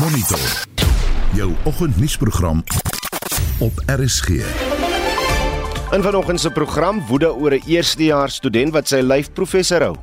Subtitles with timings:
[0.00, 0.38] Monitor.
[1.32, 2.64] Jou oggendnuusprogram
[3.58, 4.28] op RSG.
[5.90, 9.96] In vanoggend se program woede oor 'n eerstejaars student wat sy lyfprofessor hou.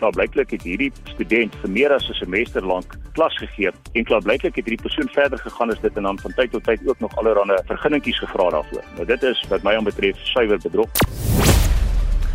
[0.00, 4.22] Nou blyklik het hierdie student vir meer as 'n semester lank klas gegee en klaar
[4.22, 7.00] blyklik het hierdie persoon verder gegaan as dit en dan van tyd tot tyd ook
[7.00, 8.84] nog allerlei vergunningkies gevra daarvoor.
[8.94, 10.88] Nou dit is wat my aanbetref suiwer bedrog.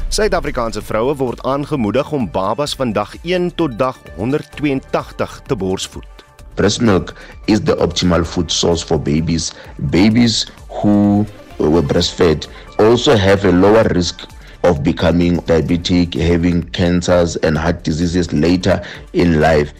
[0.07, 6.16] Suid-Afrikaanse vroue word aangemoedig om babas van dag 1 tot dag 182 te borsvoed.
[6.57, 7.13] Breast milk
[7.45, 9.53] is the optimal food source for babies.
[9.91, 11.23] Babies who
[11.59, 12.47] were breastfed
[12.79, 14.27] also have a lower risk
[14.63, 18.81] of becoming diabetic, having cancers, and heart diseases later
[19.13, 19.71] in life.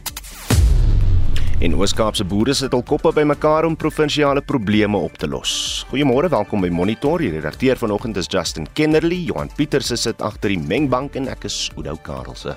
[1.60, 5.82] En Oos-Kaapse boere sit hul koppe bymekaar om provinsiale probleme op te los.
[5.90, 7.26] Goeiemôre, welkom by Monitor.
[7.26, 11.64] Die redakteur vanoggend is Justin Kennerly, Johan Pieterse sit agter die mengbank en ek is
[11.74, 12.54] Oudou Karelse.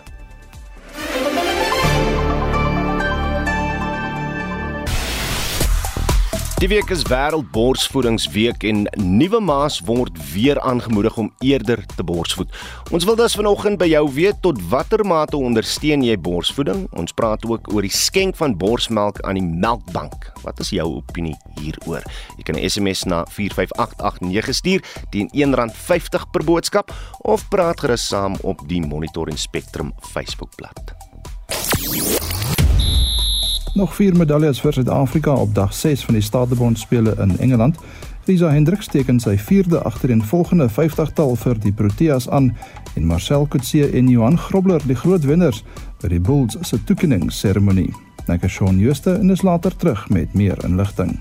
[6.60, 12.52] Die week is wêreldborsvoedingsweek en nuwe ma's word weer aangemoedig om eerder te borsvoed.
[12.92, 16.82] Ons wil dus vanoggend by jou weet tot watter mate ondersteun jy borsvoeding?
[17.00, 20.28] Ons praat ook oor die skenk van borsmelk aan die melkbank.
[20.44, 22.04] Wat is jou opinie hieroor?
[22.36, 26.92] Jy kan 'n SMS na 45889 stuur teen R1.50 per boodskap
[27.24, 30.92] of praat gerus saam op die Monitor en Spectrum Facebookblad.
[33.74, 37.76] Nog vier medaljes vir Suid-Afrika op dag 6 van die Stadebond spele in Engeland.
[38.26, 42.50] Lisa Hendricks teken sy vierde agtereenvolgende 50-tal vir die Proteas aan
[42.98, 45.62] en Marcel Coetzee en Johan Grobler die groot wenners
[46.02, 47.92] by die Bulls se toekenningsseremonie.
[48.26, 51.14] Ek is Shaun Schuster en is later terug met meer inligting.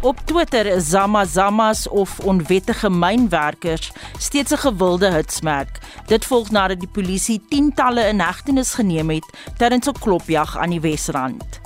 [0.00, 5.78] Op Twitter is Zamazamas of onwettige mynwerkers steeds 'n gewilde hitsmerk.
[6.10, 9.26] Dit volg nadat die polisie tientalle in hegtenis geneem het
[9.60, 11.60] tydens 'n klopjag aan die Wesrand.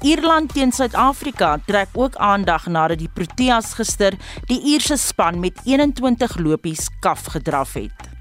[0.00, 4.12] Ierland teen Suid-Afrika trek ook aandag nadat die Proteas gister
[4.46, 8.13] die Ierse span met 21 lopies kaf gedraf het.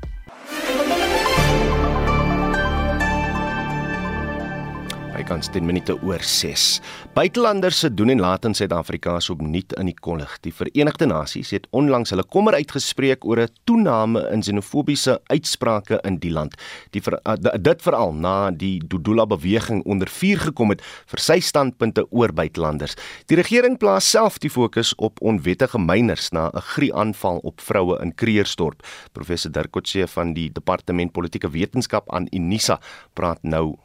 [5.23, 6.81] Bykans 10 minute oor 6.
[7.16, 10.31] Buitelanders se doen en laat in Suid-Afrika is opnuut in die kollig.
[10.44, 16.17] Die Verenigde Nasies het onlangs hulle kommer uitgespreek oor 'n toename in xenofobiese uitsprake in
[16.19, 16.56] die land.
[16.91, 21.39] Die ver, uh, dit veral na die Dudula beweging onder vuur gekom het vir sy
[21.39, 22.95] standpunte oor buitelanders.
[23.28, 28.16] Die regering plaas self die fokus op onwettige myners na 'n grie-aanval op vroue in
[28.16, 28.83] Kreersdorp.
[29.13, 32.79] Professor Dirk Coetzee van die Departement Politieke Wetenskap aan Unisa
[33.13, 33.78] praat nou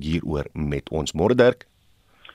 [0.00, 1.66] hieroor met ons môre Dirk.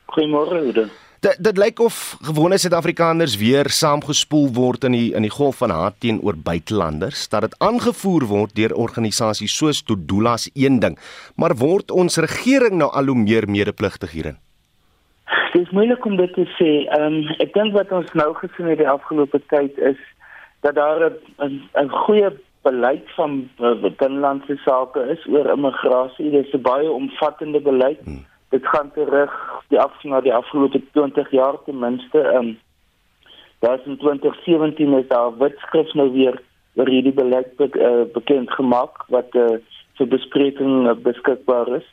[0.09, 0.89] Goeiemôre Oude.
[1.19, 5.73] Dit dit lyk of gewone Suid-Afrikaners weer saamgespoel word in die in die golf van
[5.75, 10.95] haat teenoor buitelanders, dat dit aangevoer word deur organisasies soos Dodula's een ding,
[11.35, 14.37] maar word ons regering nou al hoe meer medepligtig hierin?
[15.51, 16.71] Dit is moeilik om dit te sê.
[16.87, 19.99] Ehm um, ek dink wat ons nou gesien het die afgelope tyd is
[20.63, 22.31] dat daar 'n 'n goeie
[22.61, 26.31] beleid van uh, binnelandse sake is oor immigrasie.
[26.31, 27.99] Dit is 'n baie omvattende beleid.
[28.03, 29.33] Hmm dit gaan terug
[29.67, 32.17] die af na die afgelope 20 jaar ten minste.
[32.17, 32.57] Um,
[33.59, 36.41] daar in 2017 is daar wetskrif nou weer
[36.73, 39.59] oor hierdie beleid be, uh, bekend gemaak wat uh,
[39.99, 41.89] vir bespreking uh, beskikbaar is.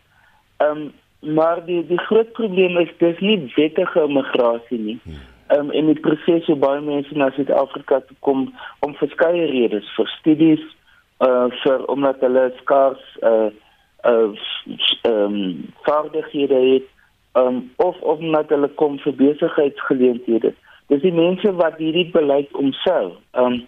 [0.57, 5.01] Ehm um, maar die die groot probleem is dis nie wettige immigrasie nie.
[5.05, 8.49] Ehm um, en die proses hoe baie mense na Suid-Afrika toe kom
[8.87, 10.65] om verskeie redes vir studies
[11.25, 13.49] uh vir omdat hulle skaars uh
[14.07, 14.35] ehm
[15.11, 15.39] um,
[15.87, 16.91] vaardighede het
[17.37, 20.53] um, of net hulle kom vir besigheidsgeleenthede.
[20.87, 22.53] Dis die mense wat hierdie beleid.
[22.53, 23.65] Ehm um,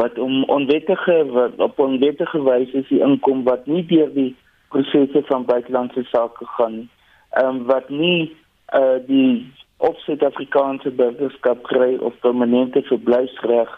[0.00, 4.30] wat om onwettige wat op onwettige wyse die inkom wat nie deur die
[4.68, 6.88] prosesse van buitelandse sake gaan.
[7.30, 8.32] Ehm um, wat nie
[8.74, 9.52] uh die
[9.82, 13.70] of Suid-Afrikaanse burgerskap kry of permanente verblyfsreg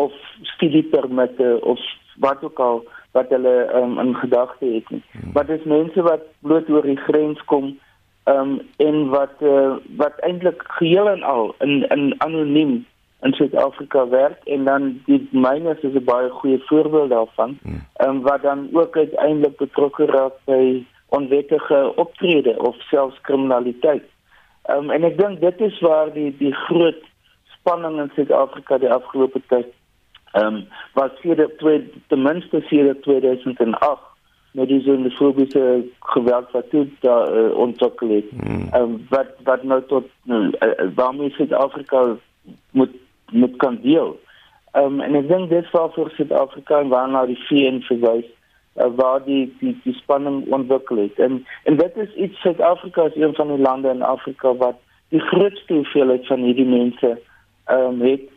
[0.00, 1.80] of studiepermitte of
[2.16, 5.02] wat ook al wat hulle um, in gedagte het nie.
[5.10, 5.32] Hmm.
[5.32, 7.74] Maar dis mense wat bloot oor die grens kom
[8.24, 12.72] um, en wat uh, wat eintlik geheel en al in in anoniem
[13.22, 17.58] in Suid-Afrika werk en dan die myne is 'n baie goeie voorbeeld daarvan.
[17.62, 17.84] Hmm.
[18.06, 24.04] Um, wat dan ook uiteindelik betrokke raak by onwettige optrede of selfs kriminaliteit.
[24.70, 27.00] Um, en ek dink dit is waar die die groot
[27.58, 29.72] spanning in Suid-Afrika die afgelope tyd
[30.32, 34.00] Ehm um, wat die twee ten minste vir 2008
[34.52, 38.30] met die xenofobiese geweld wat toe daar uh, ontwikkel het.
[38.30, 38.68] Hmm.
[38.72, 40.48] Ehm um, wat wat nou tot uh,
[40.94, 42.16] waarmee Suid-Afrika
[42.70, 42.94] moet
[43.30, 44.20] moet kan deel.
[44.72, 48.30] Ehm um, en ek dink dit sou vir Suid-Afrika en waarna die VN verwys
[48.76, 51.18] uh, waar die die die spanning ontwikkel het.
[51.18, 54.76] En en dit is iets Suid-Afrika is een van die lande in Afrika wat
[55.08, 57.20] die grootste hoeveelheid van hierdie mense
[57.64, 58.28] ehm um, het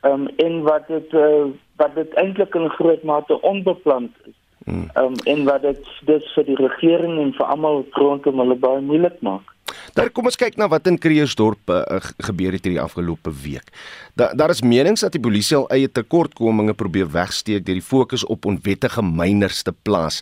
[0.00, 1.44] ehm um, en wat dit uh,
[1.76, 4.36] wat dit eintlik in groot mate onbepland is.
[4.64, 4.90] Hmm.
[4.92, 8.80] Ehm um, en wat dit dis vir die regering en vir almal rondom hulle baie
[8.80, 9.53] moeilik maak.
[9.94, 13.70] Daar kom ons kyk na wat in Kreersdorp uh, gebeur het hierdie afgelope week.
[14.18, 18.26] Da, daar is menings dat die polisie al eie tekortkominge probeer wegsteek deur die fokus
[18.26, 20.20] op onwettige myners te plaas.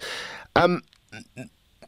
[0.58, 0.82] Um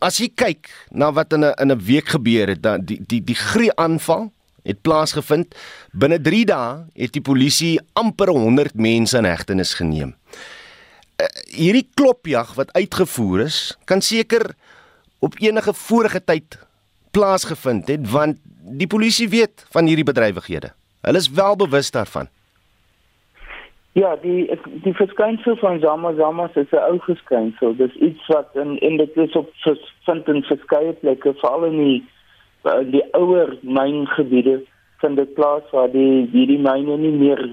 [0.04, 3.20] as jy kyk na wat in 'n in 'n week gebeur het, dan die die
[3.20, 4.32] die grie aanval
[4.64, 5.54] het plaasgevind.
[5.92, 10.16] Binne 3 dae het die polisie amper 100 mense in hegtenis geneem.
[11.20, 14.54] Uh, hierdie klopjag wat uitgevoer is, kan seker
[15.18, 16.58] op enige vorige tyd
[17.16, 18.40] plaasgevind het want
[18.82, 20.72] die polisie weet van hierdie bedrywighede.
[21.06, 22.28] Hulle is wel bewus daarvan.
[23.94, 24.50] Ja, die
[24.82, 27.76] die verskynsel van Zama Zama is 'n ou verskynsel.
[27.76, 29.50] Dis iets wat in in dit is op
[30.04, 32.04] vind in verskeie plekke, veral in die
[32.90, 34.62] die ouer myngebiede
[34.98, 37.50] van die plaas waar die hierdie myne nie meer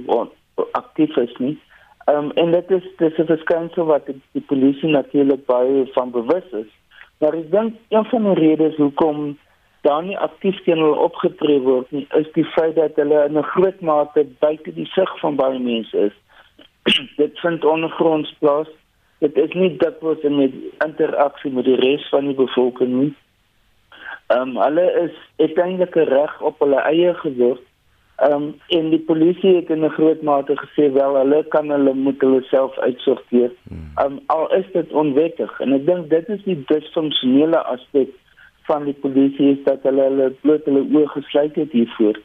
[0.72, 1.60] aktief is nie.
[2.06, 6.12] Ehm um, en dit is dis 'n verskynsel wat die, die polisie natuurlik baie van
[6.12, 6.72] bewus is.
[7.18, 9.38] Maar ek dink een van die redes hoekom
[9.82, 13.52] daar nie aktief teen hulle opgetree word nie, is die feit dat hulle in 'n
[13.54, 16.16] groot mate buite die sig van baie mense is.
[17.22, 18.68] dit vind ondergronds plaas.
[19.20, 20.54] Dit is nie dat in met
[20.86, 23.14] interaksie met die res van die bevolking nie.
[24.28, 27.62] Ehm um, hulle is uiteindelik reg op hulle eie geword.
[28.16, 31.94] Ehm um, en die polisie het in 'n groot mate gesê wel hulle kan hulle
[31.94, 33.52] moet hulle self uitsorteer.
[33.68, 33.92] Hmm.
[33.96, 38.10] Ehm um, al is dit onwettig en ek dink dit is die disfunksionele aspek
[38.70, 42.20] van die polisie is dat hulle hulle bloot hulle oë gesluit het hiervoor.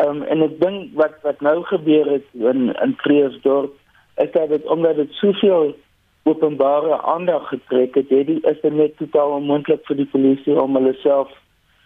[0.00, 3.76] Ehm um, en ek dink wat wat nou gebeur het in in Kreersdorp
[4.24, 5.74] is dat dit omdat dit soveel
[6.22, 10.76] openbare aandag getrek het, het die is dit net totaal onmoontlik vir die polisie om
[10.76, 11.32] hulle self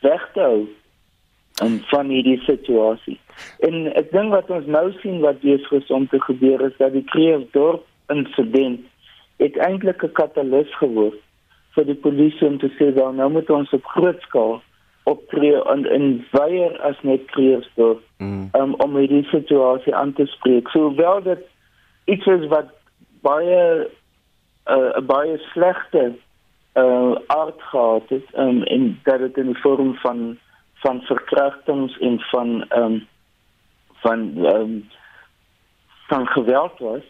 [0.02, 0.64] weg te hou
[1.62, 3.18] en van hierdie situasie.
[3.66, 7.06] En ek dink wat ons nou sien wat besig om te gebeur is dat die
[7.12, 8.82] Kreersdorp insident
[9.42, 11.20] het eintlik 'n katalis geword
[11.74, 14.60] vir die polisie om te sê dan nou moet ons op groot skaal
[15.04, 18.48] optree en in weier as net kreersdorp mm.
[18.56, 20.70] um, om hierdie situasie aan te spreek.
[20.72, 21.42] So wel dat
[22.04, 22.72] iets is wat
[23.26, 23.88] baie
[24.64, 26.14] 'n uh, baie slegte
[26.74, 30.38] uh, aard gehad het um, en dat dit in die vorm van
[30.74, 33.06] van verkrachtings en van um,
[34.04, 34.88] van um,
[36.08, 37.04] van geweld was.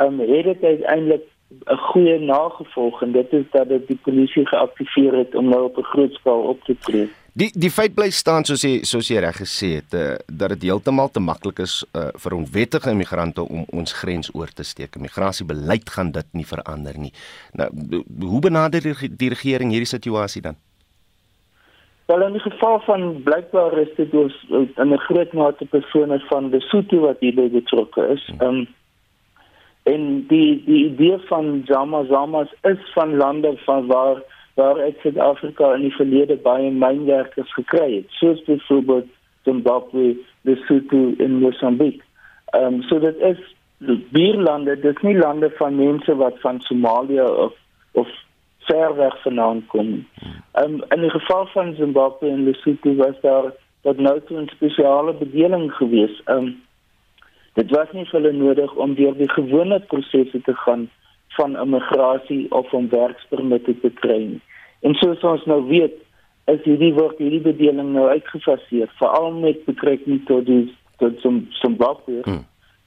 [0.00, 5.14] Um, het dit uiteindelik 'n goeie nagevolg en dit is dat dit die polisie geaktiveer
[5.14, 7.08] het om nou op 'n groot skaal op te tree.
[7.32, 10.62] Die die feit bly staan soos jy soos jy reg gesê het uh, dat dit
[10.62, 14.96] heeltemal te maklik is uh, vir onwettige immigrante om ons grens oor te steek.
[14.96, 17.12] Immigrasiebeleid gaan dit nie verander nie.
[17.52, 17.68] Nou
[18.20, 20.58] hoe benader die, die regering hierdie situasie dan?
[22.10, 26.50] Wel in die geval van blykbaar is dit dus in 'n groot mate persone van
[26.50, 28.26] Lesotho wat hierby betrokke is.
[28.26, 28.40] Hmm.
[28.40, 28.66] Ehm um,
[29.92, 34.22] en die die idee van Zama Zamas is van lande van waar
[34.54, 39.06] waar uit Suid-Afrika in die verlede baie mynwerkers gekry het soos byvoorbeeld
[39.44, 42.02] Zimbabwe, Lesotho en Mosambik.
[42.50, 43.38] Ehm um, so dit is
[44.10, 47.54] buurlande, dit is nie lande van mense wat van Somalië of
[47.92, 48.08] of
[48.58, 50.06] ver weg vandaan kom.
[50.52, 55.14] Ehm um, in die geval van Zimbabwe en Lesotho was daar dat nou 'n spesiale
[55.14, 56.20] bedeling geweest.
[56.24, 56.60] Ehm um,
[57.58, 60.88] Dit was nie vir hulle nodig om deur die gewone prosesse te gaan
[61.38, 64.40] van immigrasie of om werkspermitte te kry nie.
[64.86, 65.96] En soos ons nou weet,
[66.50, 70.64] is hierdie word hierdie bedeling nou uitgefaseer, veral met betrekking tot die
[71.02, 72.22] tot some some buffer.
[72.24, 72.44] Hmm.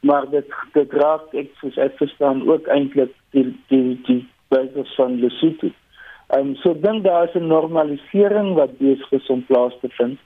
[0.08, 4.20] Maar dit dit raak ek soos ek verstaan ook eintlik die die die
[4.54, 5.72] basis van Lesotho.
[6.34, 10.20] Ehm um, so dan daar is 'n normalisering wat besig is om plaas te vind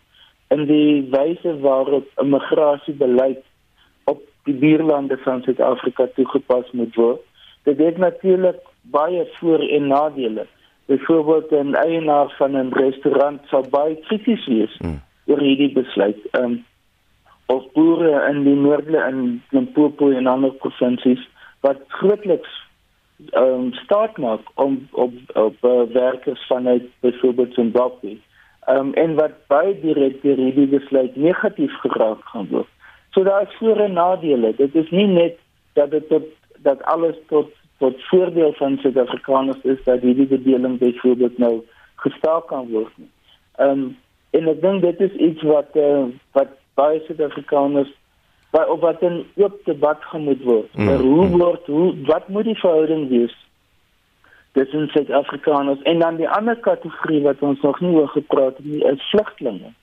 [0.56, 3.44] in die wyse waarop immigrasiebeleid
[4.48, 7.22] die buurlande van Suid-Afrika toegepas moet word.
[7.68, 10.46] Dit het natuurlik baie voor- en nadele.
[10.86, 15.02] Byvoorbeeld 'n eienaar van 'n restaurant sou baie krities wees hmm.
[15.26, 16.20] oor hierdie besluit.
[16.32, 16.66] Ehm um,
[17.46, 22.66] of boere in die noorde in Limpopo en ander provinsies wat grootliks
[23.30, 28.18] ehm um, staat maak om op op uh, werkers vanuit byvoorbeeld Zimbabwe.
[28.66, 32.68] Ehm um, en wat baie direk deur hierdie besluit negatief geraak gaan word.
[33.18, 34.54] So daar is voor en nadele.
[34.56, 35.38] Dit is nie net
[35.74, 36.24] dat dit tot,
[36.58, 41.64] dat alles tot tot voordeel van Suid-Afrikaners is dat hierdie bedeling byvoorbeeld nou
[41.96, 43.10] gestaak kan word nie.
[43.56, 43.98] Ehm um,
[44.30, 46.04] en ek dink dit is iets wat uh,
[46.38, 47.90] wat baie Suid-Afrikaners
[48.54, 50.78] wat op wat 'n oop debat gemoed word.
[50.78, 50.88] Mm.
[50.88, 53.36] hoe word hoe wat moet die verhouding wees
[54.52, 58.86] tussen Suid-Afrikaners en dan die ander kategorie wat ons nog nie oor gepraat het nie,
[58.86, 59.74] is vlugtlinge.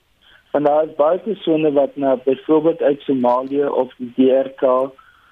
[0.55, 4.63] Want daar is baie persone wat na byvoorbeeld uit Somalië of die DRK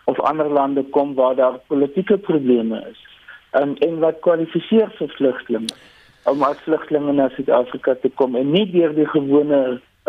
[0.05, 3.07] of ander lande kom waar daar politieke probleme is.
[3.53, 5.77] Um, en wat kwalifiseer vir vlugtlinge
[6.25, 9.61] om as vlugtlinge na Suid-Afrika te kom en nie deur die gewone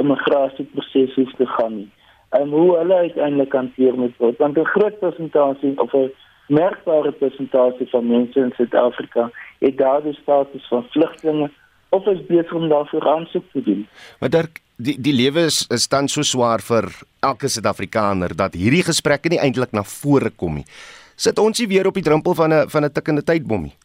[0.01, 1.89] immigrasieproses hoef te gaan nie.
[2.29, 6.09] En hoe hulle uiteindelik hanteer moet word want 'n groot persentasie of 'n
[6.47, 9.29] merkbare persentasie van mense in Suid-Afrika
[9.59, 11.51] het daardie status van vlugtlinge
[11.89, 13.87] of is besig om daarvoor aansoek te doen.
[14.19, 14.49] Maar daar
[14.83, 16.89] die die lewe is is dan so swaar vir
[17.23, 20.67] elke Suid-Afrikaner dat hierdie gesprekke nie eintlik na vore kom nie.
[21.15, 23.75] Sit ons nie weer op die drempel van 'n van 'n tikkende tydbom nie.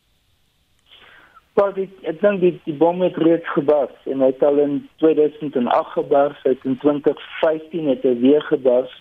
[1.58, 4.88] Wel, die, ek dink die, die bom het reeds gebars en hy het al in
[5.02, 8.92] 2008 gebars, hy het in 2015 het hy weer gebars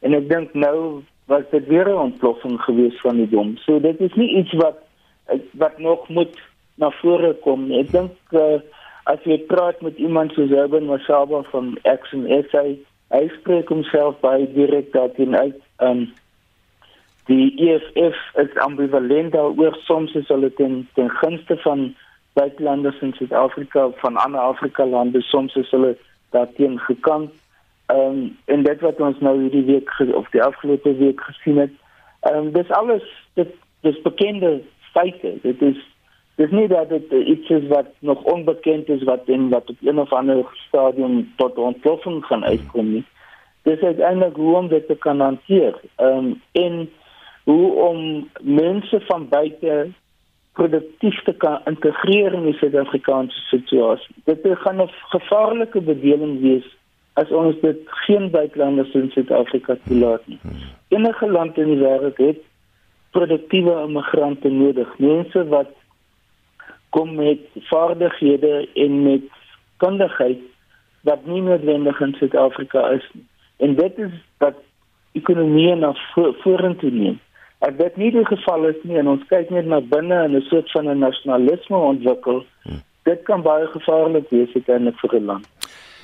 [0.00, 3.56] en ek dink nou was dit weer 'n ontploffing geweest van die bom.
[3.56, 4.78] So dit is nie iets wat
[5.52, 6.38] wat nog moet
[6.74, 7.70] na vore kom.
[7.72, 8.60] Ek dink uh,
[9.10, 12.64] as jy praat met iemand soos Urban Masaba van Action SA,
[13.14, 15.58] hy spreek homself baie direk daarin uit.
[15.84, 16.06] Um,
[17.28, 21.94] die EFF is ambivalent daaroor soms is hulle ten, ten gunste van
[22.34, 25.94] buitelanders in Suid-Afrika van ander Afrika lande soms is hulle
[26.30, 27.30] daarteen gekant.
[27.92, 31.72] Um, en dit wat ons nou hierdie week of die afgelope week gesien het,
[32.32, 33.04] um, dis alles
[33.40, 33.52] dit
[33.84, 34.60] dis bekende
[34.92, 35.36] feite.
[35.42, 35.80] Dit is
[36.36, 39.98] dis nie dat dit iets is wat nog onbekend is wat in wat op een
[39.98, 43.04] of ander stadium tot ontploffing gaan uitkom nie.
[43.62, 45.80] Dis eintlik hoe om dit te kan hanteer.
[45.96, 46.90] Ehm um, en
[47.44, 49.90] hoe om mense van buite
[50.52, 54.14] produktief te kan integreer in die Suid-Afrikaanse situasie.
[54.24, 56.66] Dit gaan 'n gevaarlike bedeling wees
[57.12, 60.38] as ons dit geen buitelanders in Suid-Afrika toelaat nie.
[60.88, 62.40] Enige land in die wêreld het
[63.10, 65.70] produktiewe immigrante nodig, mense wat
[66.94, 69.22] kom met vaardighede en met
[69.82, 70.40] kundigheid
[71.08, 73.26] wat nie noodwendig in Suid-Afrika is nie.
[73.56, 74.56] En dit is wat
[75.18, 75.92] ekonomie na
[76.42, 77.18] vorentoe neem.
[77.64, 80.46] As dit nie die geval is nie en ons kyk net na binne en 'n
[80.50, 82.82] soort van 'n nasionalisme ontwikkel, hmm.
[83.04, 85.46] dit kan baie gevaarlik wees uiteindelik vir 'n land.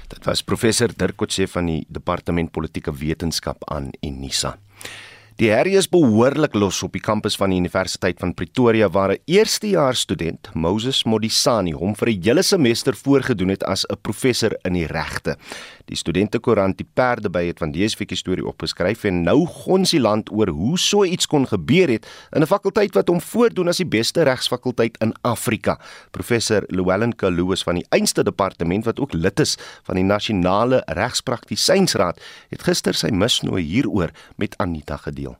[0.09, 4.57] Dit was professor Dirk Kotse van die Departement Politieke Wetenskap aan Unisa.
[5.41, 9.23] Die herrie is behoorlik los op die kampus van die Universiteit van Pretoria waar 'n
[9.25, 14.75] eerstejaars student, Moses Modisani, hom vir 'n hele semester voorgedoen het as 'n professor in
[14.75, 15.39] die regte.
[15.91, 20.31] Die studentekoerant Die Perde by het van fikkie storie opgeskryf en nou gons die land
[20.31, 23.89] oor hoe so iets kon gebeur het in 'n fakulteit wat hom voordoen as die
[23.89, 25.79] beste regsfakulteit in Afrika.
[26.13, 32.21] Professor Llewellyn Kaluus van die Einste Departement wat ook lid is van die Nasionale Regspraktisynsraad
[32.51, 35.37] het gister sy misnooi hieroor met Anita gedeel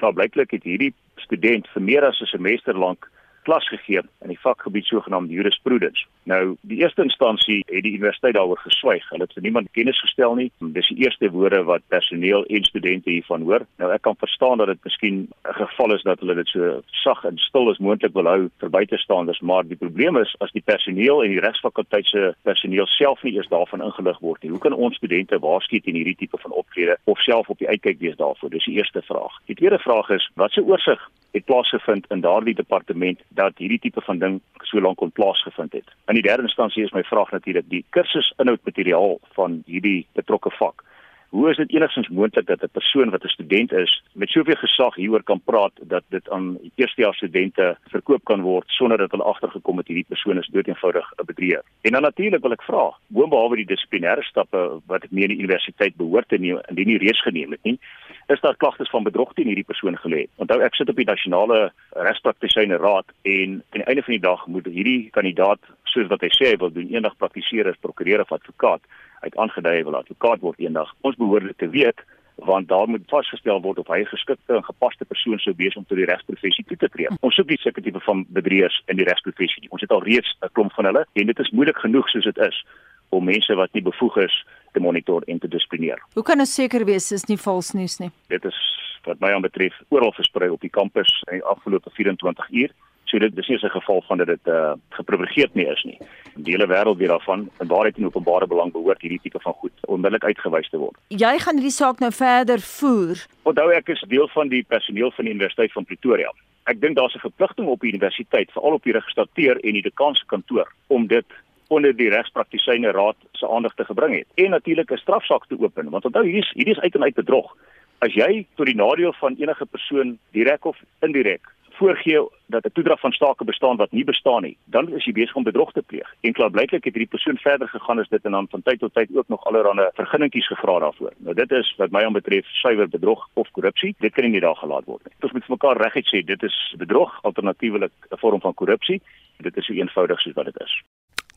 [0.00, 3.10] daar blyklik het hierdie student vir meer as 'n semester lank
[3.50, 6.06] klas gegee in die vakgebied sogenaamde jurisprudence.
[6.30, 9.06] Nou, die eerste instansie het die universiteit daaroor geswyg.
[9.10, 10.50] Hulle het vir niemand kennis gestel nie.
[10.76, 13.66] Dis die eerste woorde wat personeel en studente hiervan hoor.
[13.82, 17.24] Nou ek kan verstaan dat dit miskien 'n geval is dat hulle dit so sag
[17.24, 21.24] en stil as moontlik wil hou vir buitestanders, maar die probleem is as die personeel
[21.24, 24.50] en die regsfakulteit se personeel self nie eers daarvan ingelig word nie.
[24.50, 27.98] Hoe kan ons studente waarsku teen hierdie tipe van optrede of self op die uitkyk
[27.98, 28.50] wees daarvoor?
[28.50, 29.34] Dis die eerste vraag.
[29.46, 34.02] Die tweede vraag is, wat se oorsig het plaasgevind in daardie departement dat hierdie tipe
[34.04, 35.88] van ding so lank kon plaasgevind het.
[36.12, 40.84] In die derde instansie is my vraag natuurlik die kursus inhoudmateriaal van hierdie betrokke vak.
[41.30, 44.94] Hoe is dit enigstens moontlik dat 'n persoon wat 'n student is met soveel gesag
[44.94, 49.76] hieroor kan praat dat dit aan eerstejaars studente verkoop kan word sonder dat hulle agtergekom
[49.76, 51.62] het hierdie persoon is doeteenvoudig 'n bedrieger.
[51.80, 55.38] En dan natuurlik wil ek vra, boonbehalwe die dissiplinêre stappe wat ek mee in die
[55.38, 57.78] universiteit behoort te neem indien nie reeds geneem het nie,
[58.26, 60.26] is daar klagtes van bedrog teen hierdie persoon gelê.
[60.36, 64.46] Onthou ek sit op die nasionale regspraktisyne raad en aan die einde van die dag
[64.46, 68.32] moet hierdie kandidaat soos wat hy sê hy wil doen eendag praktiseer as prokureur of
[68.32, 68.80] advokaat
[69.20, 70.94] uit aangedui wil advokaat word eendag.
[71.00, 72.00] Ons behoort dit te weet
[72.40, 75.84] want daar moet vasgestel word of hy 'n geskikte en gepaste persoon sou wees om
[75.84, 77.08] tot die regsprofessie toe te tree.
[77.20, 79.70] Ons soek nie sulke tipe van bedrieërs in die regsprofessie nie.
[79.70, 82.38] Ons het al reeds 'n klomp van hulle en dit is moeilik genoeg soos dit
[82.38, 82.64] is
[83.08, 86.02] om mense wat nie bevoeg is te monitor en te dissiplineer.
[86.14, 88.10] Hoe kan ons seker wees dis nie vals nuus nie?
[88.28, 88.58] Dit is
[89.04, 92.72] wat my aanbetref oral versprei op die kampus in die afgelope 24 uur.
[93.10, 95.98] So dit is nie 'n geval van dat dit uh eh, geprivilegeerd nie is nie.
[96.34, 99.72] Die hele wêreld weet daarvan en waarheid en openbare belang behoort hierdie tipe van goed
[99.86, 100.96] onmiddellik uitgewys te word.
[101.08, 103.26] Jy gaan hierdie saak nou verder voer.
[103.42, 106.32] Onthou ek is deel van die personeel van die Universiteit van Pretoria.
[106.64, 110.14] Ek dink daar's 'n verpligting op die universiteit, veral op die registrateur en die dekaan
[110.14, 111.26] se kantoor om dit
[111.68, 115.90] onder die regspraktisyne raad se aandag te gebring het en natuurlik 'n strafsaak te open
[115.90, 117.56] want onthou hierdie is hierdie is uit en uit bedrog.
[117.98, 121.42] As jy tot die nadeel van enige persoon direk of indirek
[121.80, 125.34] voorgee dat 'n toedrag van stake bestaan wat nie bestaan nie, dan is jy besig
[125.34, 126.08] om bedrog te pleeg.
[126.20, 129.08] En klaarblyklik het hierdie persoon verder gegaan as dit en dan van tyd tot tyd
[129.16, 131.12] ook nog allerlei vergunningkies gevra daarvoor.
[131.16, 133.94] Nou dit is wat my aanbetref suiwer bedrog of korrupsie.
[133.98, 135.14] Dit kan nie daar gelaat word nie.
[135.20, 139.00] Ons moet vir mekaar reguit sê dit is bedrog, alternatiefelik 'n vorm van korrupsie.
[139.38, 140.82] Dit is so eenvoudig soos wat dit is.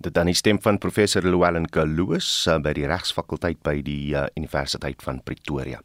[0.03, 4.25] Dit dan die stem van professor Llewellyn Kaluus uh, by die regsfakulteit by die uh,
[4.35, 5.79] Universiteit van Pretoria.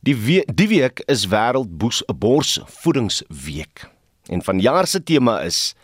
[0.00, 3.84] Die we die week is wêreld borsvoedingsweek.
[4.32, 5.74] En vanjaar se tema is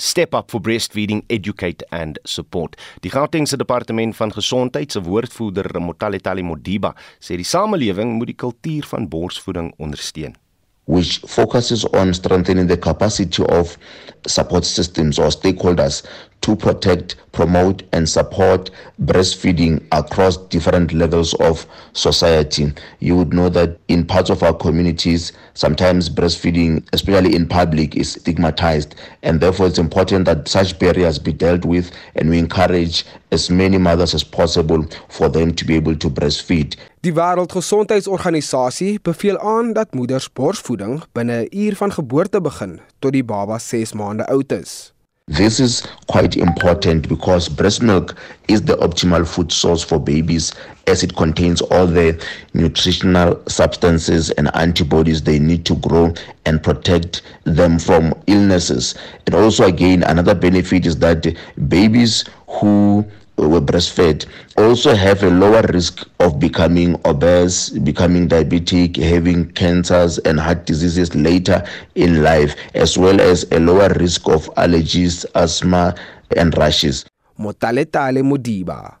[0.00, 2.72] Step up for breastfeeding, educate and support.
[3.04, 8.88] Die Gautengse departement van gesondheid se woordvoerder Motaletali Modiba sê die samelewing moet die kultuur
[8.88, 10.40] van borsvoeding ondersteun.
[10.90, 13.78] Which focuses on strengthening the capacity of
[14.26, 16.04] support systems or stakeholders
[16.40, 18.70] to protect, promote, and support
[19.00, 22.72] breastfeeding across different levels of society.
[22.98, 28.12] You would know that in parts of our communities, sometimes breastfeeding, especially in public, is
[28.12, 33.48] stigmatized, and therefore it's important that such barriers be dealt with, and we encourage as
[33.48, 36.74] many mothers as possible for them to be able to breastfeed.
[37.02, 43.24] Die Wêreldgesondheidsorganisasie beveel aan dat moeders borsvoeding binne 'n uur van geboorte begin tot die
[43.24, 44.92] baba 6 maande oud is.
[45.36, 48.14] This is quite important because breast milk
[48.46, 50.52] is the optimal food source for babies
[50.84, 52.16] as it contains all the
[52.52, 58.94] nutritional substances and antibodies they need to grow and protect them from illnesses.
[59.26, 61.34] And also, again, another benefit is that
[61.68, 63.04] babies who
[63.48, 70.38] were breastfed also have a lower risk of becoming obese, becoming diabetic, having cancers and
[70.38, 75.94] heart diseases later in life, as well as a lower risk of allergies, asthma,
[76.36, 77.06] and rashes.
[77.38, 78.98] Motaletale Modiba,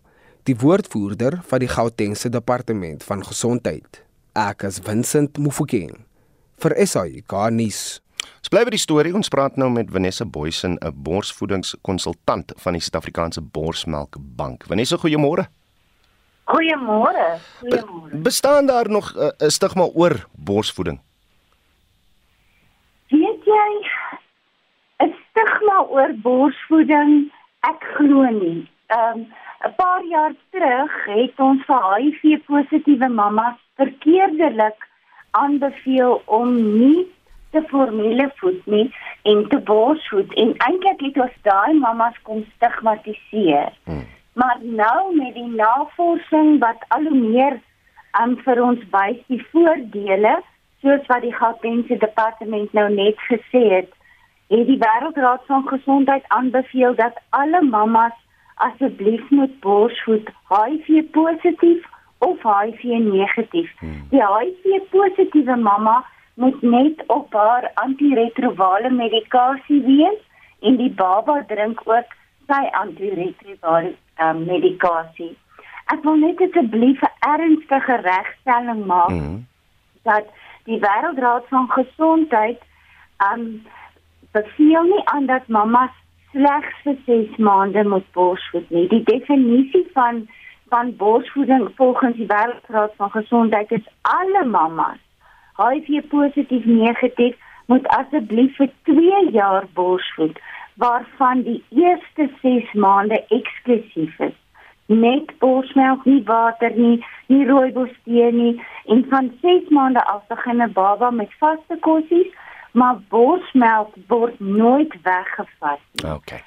[0.48, 4.00] die woordvoerder van die Gautengse departement van gesondheid.
[4.38, 6.06] Ek is Vincent Mufokeng
[6.60, 8.00] vir SAK nuus.
[8.50, 9.12] Bly by die storie.
[9.14, 14.64] Ons praat nou met Vanessa Boysen, 'n borsvoedingskonsultant van die Suid-Afrikaanse Borsmelkbank.
[14.66, 15.44] Vanessa, goeiemôre.
[16.50, 17.38] Goeiemôre.
[17.62, 18.10] Goeiemôre.
[18.10, 20.98] Be bestaan daar nog 'n uh, stigma oor borsvoeding?
[23.08, 23.70] Weet jy
[24.98, 27.32] 'n stigma oor borsvoeding?
[27.60, 28.68] Ek glo nie.
[28.86, 29.26] Ehm um,
[29.62, 34.88] 'n paar jaar terug het ons vir HIV positiewe mammas verkeerdelik
[35.30, 37.06] aanbeveel om nie
[37.50, 38.86] te formele voed nie
[39.22, 43.72] en te borsvoed en eintlik het ons daai mammas kom stigmatiseer.
[43.84, 44.06] Hmm.
[44.32, 47.58] Maar nou met die navorsing wat al hoe meer
[48.10, 50.38] aan um, vir ons wys die voordele
[50.82, 53.90] soos wat die Gautengse departement nou net gesê het,
[54.50, 58.16] het die Wêreldraad van Gesondheid aanbeveel dat alle mammas
[58.54, 61.84] asseblief moet borsvoed HIV positief
[62.18, 63.70] of HIV negatief.
[63.78, 64.02] Hmm.
[64.10, 66.00] Die HIV positiewe mamma
[66.40, 70.20] moet net op haar antiretrovirale medikasie wees
[70.60, 72.14] en die baba drink ook
[72.48, 73.92] sy antiretrovirale
[74.24, 75.34] um, medikasie.
[75.92, 79.46] Ek wil net asseblief 'n ernstige regstelling maak mm -hmm.
[80.08, 80.26] dat
[80.64, 82.60] die Wêreldraad van Gesondheid
[83.32, 83.44] um
[84.32, 85.94] beveel nie aan dat mamas
[86.32, 88.88] slegs vir 6 maande moet borsvoed nie.
[88.88, 90.28] Die definisie van
[90.68, 95.00] van borsvoeding volgens die Wêreldraad van Gesondheid is alle mamas
[95.60, 100.38] HIV positief negatief moet asseblief vir 2 jaar borsvoed
[100.80, 104.36] waarvan die eerste 6 maande eksklusief is.
[104.86, 108.54] Net borsmelk, nie water nie, nie rooibostee nie
[108.90, 112.30] en van 6 maande af begin 'n baba met vaste kossies,
[112.72, 116.12] maar borsmelk word nooit weggevat nie.
[116.12, 116.40] Okay.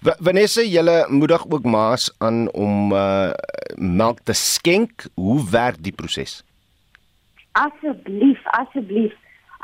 [0.00, 3.30] Vanessa, julle moedig ook maas aan om uh,
[3.74, 5.06] melk te skenk.
[5.14, 6.42] Hoe werk die proses?
[7.64, 9.14] Asseblief, asseblief.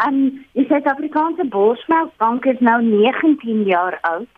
[0.07, 4.31] Um die Suid-Afrikaanse Borsmelkbank is nou 19 jaar oud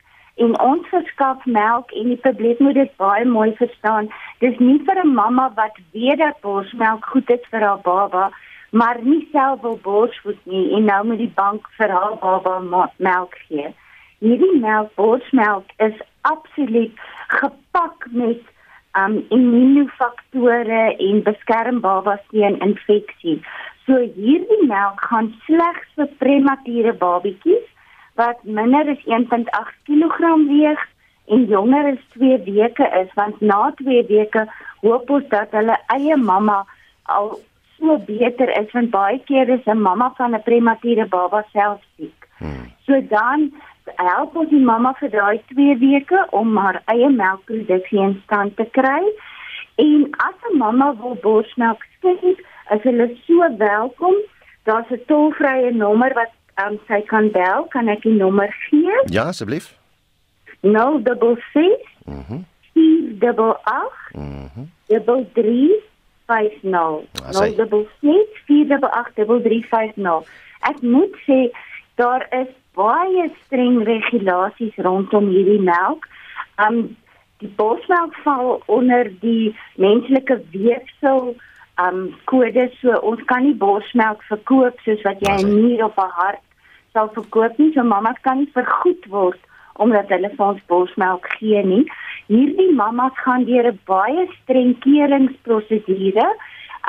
[0.44, 4.10] en ons verskaf melk en die publiek moet dit baie mooi verstaan.
[4.44, 8.30] Dis nie vir 'n mamma wat weet dat borsmelk goed is vir haar baba,
[8.70, 13.34] maar nie self wil borsvoed nie en nou moet die bank vir haar baba melk
[13.48, 13.72] gee.
[14.20, 16.92] Hierdie melk, borsmelk is absoluut
[17.40, 18.42] gepak met
[19.02, 23.40] um immunofaktore en beskerm babas teen infeksie.
[23.86, 27.66] So hierdie melk gaan slegs vir premature babatjies
[28.16, 29.50] wat minder as 1.8
[29.88, 30.86] kg weeg
[31.26, 34.46] en jonger as 2 weke is want na 2 weke
[34.82, 36.62] hoop ons dat hulle eie mamma
[37.16, 37.36] al
[37.76, 42.28] so beter is want baie keer is 'n mamma van 'n premature baba self siek.
[42.38, 42.66] Hmm.
[42.86, 43.52] So dan
[43.96, 48.64] help ons die mamma vir daai 2 weke om haar eie melkproduksie in stand te
[48.72, 49.02] kry.
[49.76, 52.38] En as 'n mamma wil borsmelk skink,
[52.70, 54.14] is hulle so welkom.
[54.64, 56.30] Daar's 'n tolvrye nommer wat
[56.66, 59.02] um, sy kan bel, kan ek die nommer gee?
[59.06, 59.74] Ja, asseblief.
[60.60, 62.42] 066 Mhm.
[62.72, 64.64] 488 Mhm.
[64.86, 67.04] 3350.
[67.24, 70.26] Ah, sy- 066 488 3350.
[70.60, 71.50] Ek moet sê
[71.94, 72.46] daar is
[72.76, 76.06] baie streng regulasies rondom hierdie melk.
[76.60, 76.96] Um
[77.40, 81.34] die bosmelk val onder die menslike weefsel
[81.84, 86.16] um kode so ons kan nie bosmelk verkoop soos wat jy 'n nier op 'n
[86.20, 86.44] hart
[86.92, 87.72] sal verkoop nie.
[87.74, 89.40] So mamas kan nie vergoed word
[89.84, 91.84] omdat hulle vir ons bosmelk gee nie.
[92.28, 96.28] Hierdie mamas gaan deur 'n baie streng keuringsprosedure.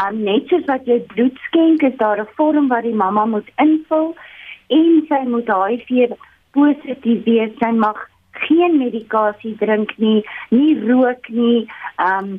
[0.03, 3.49] Um net soos wat jy bloed skenk, is daar 'n vorm wat die mamma moet
[3.57, 4.15] invul
[4.67, 6.15] en sy moet HIV
[6.57, 7.53] positief wees.
[7.61, 7.99] Sy mag
[8.47, 10.21] geen medikasie drink nie,
[10.53, 11.67] nie rook nie.
[12.01, 12.37] Um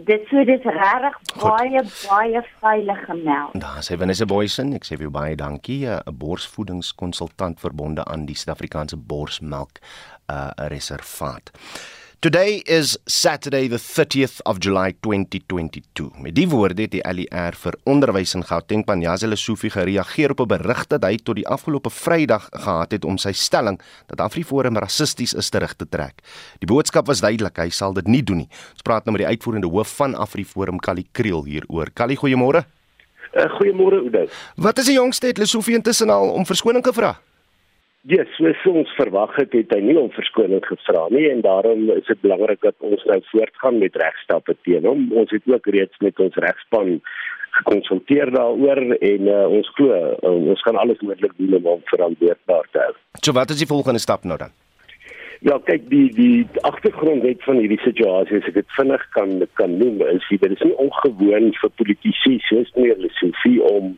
[0.00, 3.56] dit so dis regtig baie baie veilige melk.
[3.60, 8.34] Daar sê Vanessa Boysen, ek sê vir jou baie dankie, 'n borsvoedingskonsultant verbonde aan die
[8.34, 9.80] Suid-Afrikaanse Borsmelk
[10.30, 11.52] uh Reservaat.
[12.20, 16.18] Today is Saturday the 30th of July 2022.
[16.20, 20.50] Met die woorde het die LER vir onderwys in Gauteng Panjazile Sufi gereageer op 'n
[20.52, 25.32] berig dat hy tot die afgelope Vrydag gehad het om sy stelling dat AfriForum rassisties
[25.32, 26.20] is terug te trek.
[26.58, 28.48] Die boodskap was duidelik, hy sal dit nie doen nie.
[28.72, 31.88] Ons praat nou met die uitvoerende hoof van AfriForum, Kali Kriel hieroor.
[31.94, 32.64] Kali, goeiemôre.
[33.32, 34.26] Uh, goeiemôre Oudo.
[34.56, 37.18] Wat is die jongste het Lesofie intussen al om verskoning gevra?
[38.08, 41.82] Ja, yes, soos ons verwag het, het hy nie om verskoning gevra nie en daarom
[41.92, 45.02] is dit belangrik dat ons nou voortgaan met regstappe teen hom.
[45.12, 46.94] Ons het ook reeds met ons regspan
[47.58, 52.72] gekonsulteer daaroor en uh, ons glo uh, ons gaan alles moontlik doen om hom verantwoordbaar
[52.72, 52.96] te hou.
[53.20, 54.56] So wat is die volgende stap nou dan?
[55.44, 59.76] Ja, kyk die die agtergrond net van hierdie situasie as ek dit vinnig kan kan
[59.76, 63.92] noem is dit is nie ongewoon vir politici soos meneer Lesofie om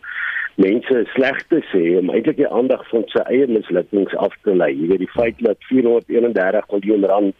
[0.61, 4.73] mense sleg te sê om eintlik die aandag van sy eie mislukkings af te lei.
[4.77, 7.35] Jy weet die feit dat 431 miljoen rand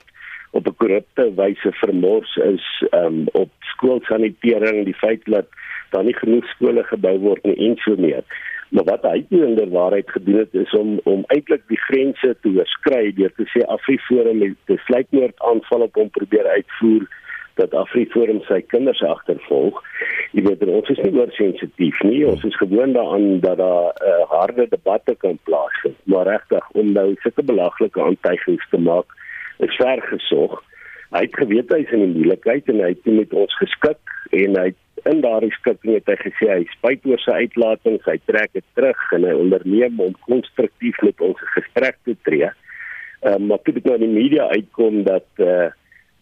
[0.53, 5.47] op 'n korrupte wyse vermors is um, op skoolsanitering, die feit dat
[5.91, 8.25] daar nie genoeg skole gebou word nie en so meer.
[8.73, 13.13] Maar wat hy teenoor waarheid gedoen het is om om eintlik die grense te oorskry
[13.17, 17.05] deur te sê AfriForum het 'n sluitmoord aanval op hom probeer uitvoer
[17.63, 19.79] dat AfriForum sy kinders agtervolg.
[20.37, 22.21] Jy weet ons is nie oorsensitief nie.
[22.29, 25.99] Ons is gewoond daaraan dat daar uh, harde debatte kan plaasvind.
[26.11, 29.19] Maar regtig om nou sulke belaglike aantuigings te maak
[29.63, 30.59] is ver gesog.
[31.13, 34.57] Hy het geweet hy is in die moeilikheid en hy het met ons geskik en
[34.57, 34.71] hy
[35.11, 39.01] in daardie skikking het hy gesê hy spyt oor sy uitlatings, hy trek dit terug
[39.17, 42.49] en hy onderneem om konstruktief met ons gesprek te tree.
[43.23, 45.71] Um, maar toe dit nou in die media uitkom dat eh uh,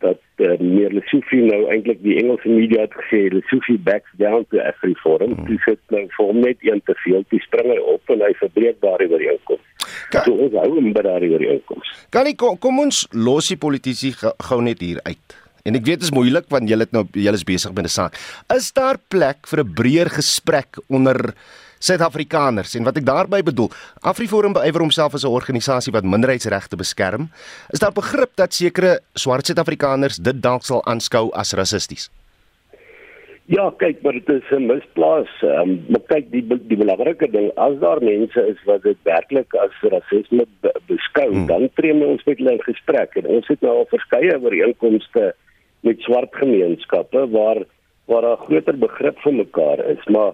[0.00, 4.60] dat uh, meer Lesofie nou eintlik die Engelse media het gesê Lesofie backs down to
[4.64, 5.34] AfriForum.
[5.36, 5.50] Hmm.
[5.50, 7.24] Dis nou vir hom net een te veel.
[7.30, 9.66] Dis spring hy op en hy verbreek daardie ooreenkoms.
[10.14, 11.92] So ons hou hom by daardie ooreenkoms.
[12.14, 15.38] Kan nie kom, kom ons los die politici gou net hier uit.
[15.68, 17.96] En ek weet dit is moeilik want julle het nou julle is besig met 'n
[17.96, 18.16] saak.
[18.56, 21.34] Is daar plek vir 'n breër gesprek onder
[21.80, 23.70] Suid-Afrikaners en wat ek daarmee bedoel,
[24.04, 27.30] AfriForum beywer homself as 'n organisasie wat minderheidsregte beskerm.
[27.72, 32.10] Is daar begrip dat sekere swart Suid-Afrikaners dit dalk sal aanskou as rassisties?
[33.50, 35.30] Ja, kyk, maar dit is 'n misplaas.
[35.42, 39.74] Um, maar kyk, die die belangrike ding, as daar mense is wat dit werklik as
[39.82, 41.46] rasisme be beskou, hmm.
[41.46, 45.34] dan tree ons met hulle in gesprek en ons het nou al verskeie ooreenkomste
[45.80, 47.64] met swart gemeenskappe waar
[48.04, 50.32] waar daar groter begrip vir mekaar is, maar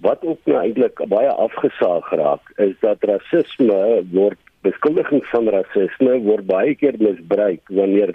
[0.00, 3.80] wat ook nou eintlik baie afgesaag raak is dat rasisme
[4.12, 8.14] word beskuldigings van rasisme word baie keer misbruik wanneer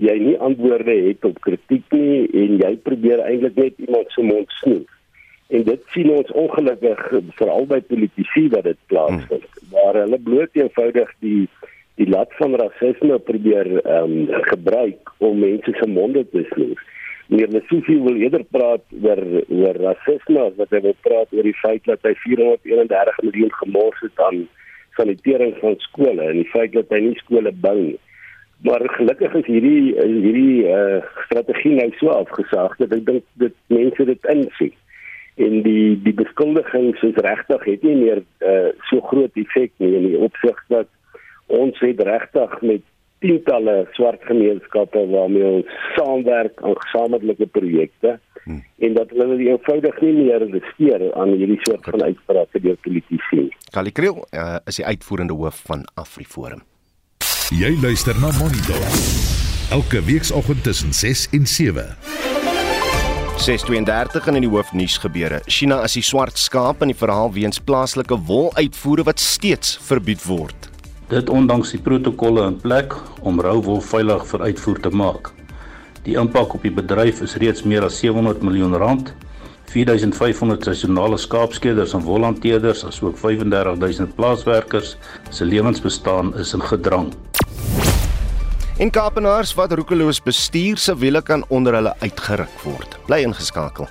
[0.00, 4.52] jy nie antwoorde het op kritiek nie en jy probeer eintlik net iemand se mond
[4.60, 4.86] snoer.
[5.50, 7.00] En dit sien ons ongelukkig
[7.40, 9.48] veral by politici wat dit plaasvind.
[9.48, 9.72] Hmm.
[9.74, 11.48] Waar hulle bloot eenvoudig die
[12.00, 16.78] die lat van rasisme probeer ehm um, gebruik om mense se monde te snoer.
[17.30, 19.20] Meneer Lesofie wil eerder praat oor
[19.54, 24.00] oor rasisme as wat hy wil praat oor die feit dat hy 431 miljoen gemors
[24.02, 24.40] het aan
[24.98, 28.00] sanitering van skole en die feit dat hy nie skole bou nie.
[28.66, 34.08] Maar gelukkig is hierdie hierdie uh, strategie nou so afgesaag dat ek dink dit mense
[34.10, 34.74] dit insien.
[35.38, 40.10] En die die beskuldigings is regtig het nie meer uh, so groot effek nie in
[40.10, 40.90] die opsig dat
[41.62, 42.89] ons het regtig met
[43.20, 48.62] tientalle swart gemeenskappe waarmee ons saamwerk aan gesamentlike projekte hmm.
[48.86, 53.48] en dat hulle die eenvoudig nie meer besteer aan hierdie soort van uitsprake deur politici.
[53.74, 56.64] Kali Kriel uh, is die uitvoerende hoof van AfriForum.
[57.50, 58.80] Jy luister na Monitor.
[59.74, 61.86] Elke weekoggend tussen 6 en 7.
[63.40, 65.38] 632 in die hoofnuus gebeure.
[65.46, 70.68] China is die swart skaap in die verhaal weens plaaslike woluitvoere wat steeds verbied word.
[71.10, 72.94] Dit ondanks die protokolle in plek
[73.26, 75.32] om rou wol veilig vir uitvoer te maak.
[76.06, 79.10] Die impak op die bedryf is reeds meer as 700 miljoen rand.
[79.72, 84.96] 4500 seisonale skaapskeders en wolhanteerders asook 35000 plaaswerkers
[85.34, 87.10] se lewensbestaan is in gedrang.
[88.78, 92.98] En Kaapenaars wat roekeloos bestuur se wiele kan onder hulle uitgeruk word.
[93.10, 93.90] Bly ingeskakel.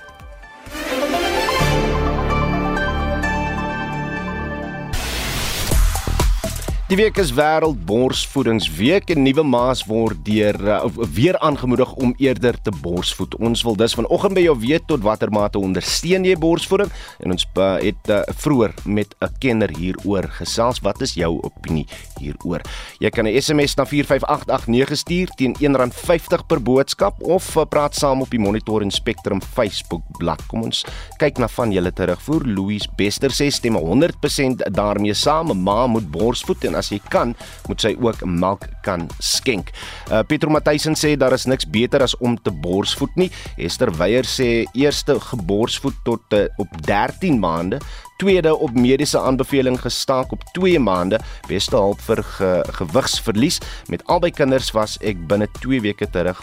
[6.90, 10.78] Die week is wêreldborsvoedingsweek en nuwe ma's word deur uh,
[11.14, 13.36] weer aangemoedig om eerder te borsvoed.
[13.38, 16.90] Ons wil dus vanoggend by jou weet tot watter mate ondersteun jy borsvoeding
[17.22, 20.82] en ons uh, het uh, vroeër met 'n kenner hieroor gesels.
[20.82, 21.86] Wat is jou opinie
[22.18, 22.66] hieroor?
[22.98, 28.20] Jy kan 'n SMS na 45889 stuur teen R1.50 per boodskap of uh, praat saam
[28.20, 30.48] op die Monitor en Spectrum Facebook bladsy.
[30.48, 30.84] Kom ons
[31.18, 32.42] kyk na van julle terugvoer.
[32.46, 35.52] Louise Bester sê stem 100% daarmee saam.
[35.52, 37.34] 'n Ma moet borsvoed en as jy kan,
[37.68, 39.74] moet sy ook melk kan skenk.
[40.10, 43.30] Uh Pietro Matthysen sê daar is niks beter as om te borsvoed nie.
[43.60, 47.80] Esther Weyer sê eerste geborsvoed tot uh, op 13 maande
[48.20, 54.30] tweede op mediese aanbeveling gestaak op 2 maande beste hulp vir ge, gewigsverlies met albei
[54.30, 56.40] kinders was ek binne 2 weke terug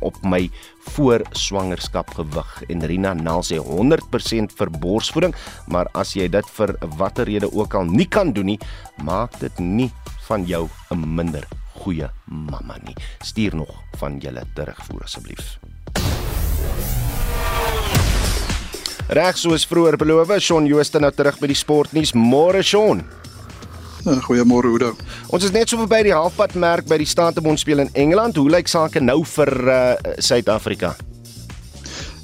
[0.00, 0.44] op my
[0.94, 2.50] voor swangerskap gewig.
[2.70, 5.34] En Rina Nel sê 100% vir borsvoeding
[5.66, 8.60] maar as jy dit vir watter rede ook al nie kan doen nie
[9.02, 9.90] maak dit nie
[10.28, 11.46] van jou 'n minder
[11.82, 12.94] goeie mamma nie.
[13.22, 15.58] Stuur nog van julle terugvoer asseblief
[19.10, 22.12] Reg soos vroeër beloof, Shaun Jooste nou terug by die sportnuus.
[22.14, 23.00] Môre Shaun.
[24.04, 24.92] Ja, goeiemôre Oudo.
[25.34, 28.38] Ons is net so verby die halfpad merk by die Statebond speel in Engeland.
[28.38, 29.78] Hoe lyk sake nou vir uh,
[30.22, 30.92] Suid-Afrika?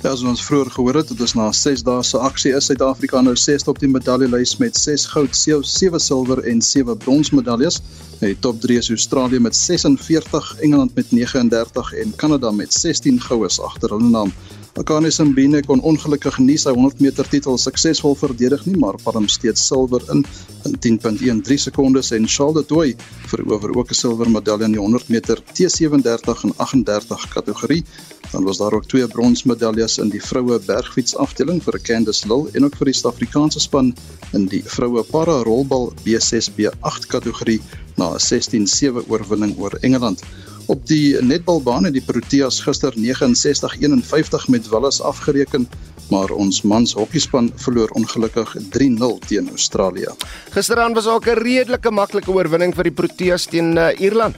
[0.04, 3.18] Ja, as ons vroeër gehoor het, dit is na 6 dae se aksie is Suid-Afrika
[3.24, 7.80] nou 6ste op die medaljelys met 6 goud, 7 silwer en 7 brons medaljes.
[8.20, 13.58] Die top 3 is Australië met 46, Engeland met 39 en Kanada met 16 goues
[13.58, 14.30] agter hulle naam.
[14.76, 19.62] Akane Simbine kon ongelukkig nie sy 100 meter titel suksesvol verdedig nie, maar palm steeds
[19.64, 20.20] silwer in
[20.66, 22.92] in 10.13 sekondes en Charles de Toey
[23.30, 27.84] verower ook 'n silwer medalje in die 100 meter T37 en 38 kategorie.
[28.32, 32.64] Dan was daar ook twee bronsmedaljes in die vroue bergfiets afdeling vir Candice Lill en
[32.64, 33.94] ook vir die Suid-Afrikaanse span
[34.32, 37.60] in die vroue para rolbal B6B8 kategorie
[37.96, 40.22] na 'n 16-7 oorwinning oor Engeland.
[40.66, 45.68] Op die netbalbaan het die Proteas gister 69-51 met Wallis afgereken,
[46.10, 50.10] maar ons mans hokkiespan verloor ongelukkig 3-0 teen Australië.
[50.50, 54.36] Gisteraan was ook 'n redelike maklike oorwinning vir die Proteas teen uh, Ierland.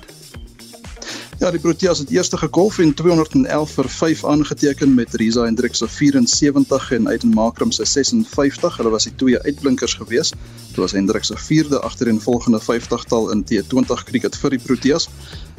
[1.39, 5.89] Ja, die Proteas het eerste gegolf en 211 vir 5 aangeteken met Risa Hendricks se
[5.89, 8.77] 74 en Aiden Makram se 56.
[8.77, 10.35] Hulle was die twee uitblinkers geweest.
[10.67, 15.09] Dit was Hendricks se vierde agtereenvolgende 50-tal in T20 cricket vir die Proteas.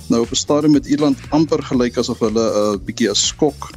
[0.10, 3.70] Nou op 'n stadium met Ierland amper gelyk asof hulle 'n uh, bietjie 'n skok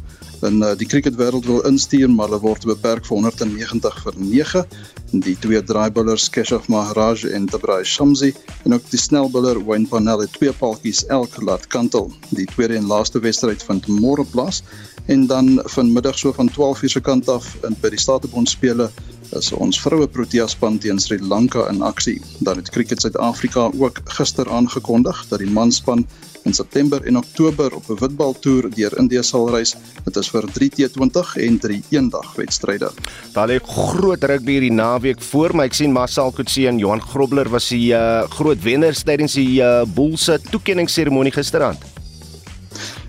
[0.42, 4.64] in uh, die cricketwêreld wil instuur, maar hulle word beperk vir 190 vir 9.
[5.12, 8.32] En die twee draaiboullers, Keshav Maharaj en Tabrai Shamsi,
[8.64, 12.10] en ook die snelbouler Wayne Panel het twee paltjies elk laat kantel.
[12.30, 14.62] Die tweede en laaste wedstryd vind môre plaas
[15.06, 18.90] en dan vanmiddag so van 12:00 se kant af in by die Statebond spele
[19.38, 22.20] is ons vroue Protea span teen Sri Lanka in aksie.
[22.40, 26.06] Dan het Cricket Suid-Afrika ook gister aangekondig dat die manspan
[26.42, 29.74] in September en Oktober op 'n witbaltoer deur Indië sal reis.
[30.04, 32.90] Dit is vir 3T20 en 3 eendag wedstryde.
[33.32, 35.64] Daar lê groot rugby hierdie naweek voor my.
[35.64, 39.82] Ek sien Marcel Kutse en Johan Grobler was die uh, groot wenners tydens die uh,
[39.94, 41.91] Bulls se toekenningsseremonie gisteraand.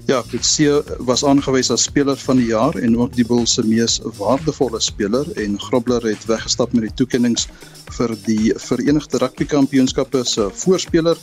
[0.05, 4.01] Ja, Kutse was aangewys as speler van die jaar en ook die Bulls se mees
[4.17, 7.45] waardevolle speler en Grobler het weggestap met die toekennings
[7.97, 11.19] vir die Verenigde Rugby Kampioenskappe se voorspeler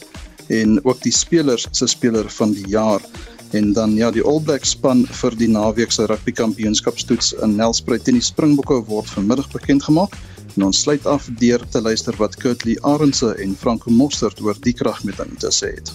[0.49, 3.05] en ook die spelers se speler van die jaar
[3.53, 8.07] en dan ja die All Blacks span vir die naweek se rugby kampioenskapstoets in Nelspruit
[8.07, 10.17] teen die Springbokke word vanmiddag bekend gemaak
[10.57, 14.75] en ons sluit af deur te luister wat Kurtley Arendse en Franco Mostert oor die
[14.75, 15.93] krag met hom te sê het.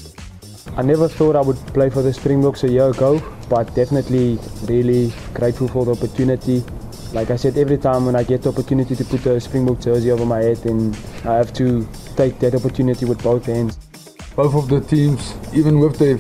[0.74, 5.14] I never thought I would play for the Springboks a year ago, but definitely really
[5.34, 6.64] grateful for the opportunity.
[7.14, 10.12] Like I said, every time when I get the opportunity to put a Springbok jersey
[10.12, 13.78] over my head, then I have to take that opportunity with both hands.
[14.36, 16.18] Both of the teams, even with their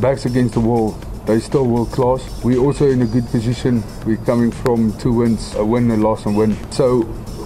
[0.00, 0.92] backs against the wall,
[1.26, 2.42] they still world class.
[2.42, 3.82] We're also in a good position.
[4.06, 6.56] We're coming from two wins, a win, a loss, and win.
[6.72, 7.00] So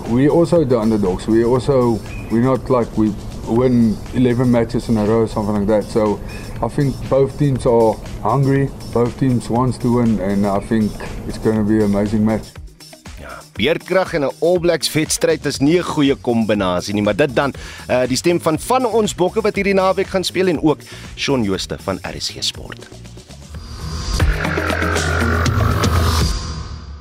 [0.08, 1.26] we're also the underdogs.
[1.26, 1.98] We're also
[2.30, 3.12] we're not like we
[3.46, 5.84] win 11 matches in a row or something like that.
[5.90, 6.20] So
[6.62, 8.70] I think both teams are hungry.
[8.92, 10.92] Both teams wants to win, and I think
[11.26, 12.52] it's going to be an amazing match.
[13.52, 17.52] Beerkrag en 'n All Blacks wedstryd is nie 'n goeie kombinasie nie, maar dit dan
[17.90, 20.80] uh, die stem van van ons bokke wat hierdie naweek gaan speel en ook
[21.16, 22.88] Shaun Jooste van RSG Sport.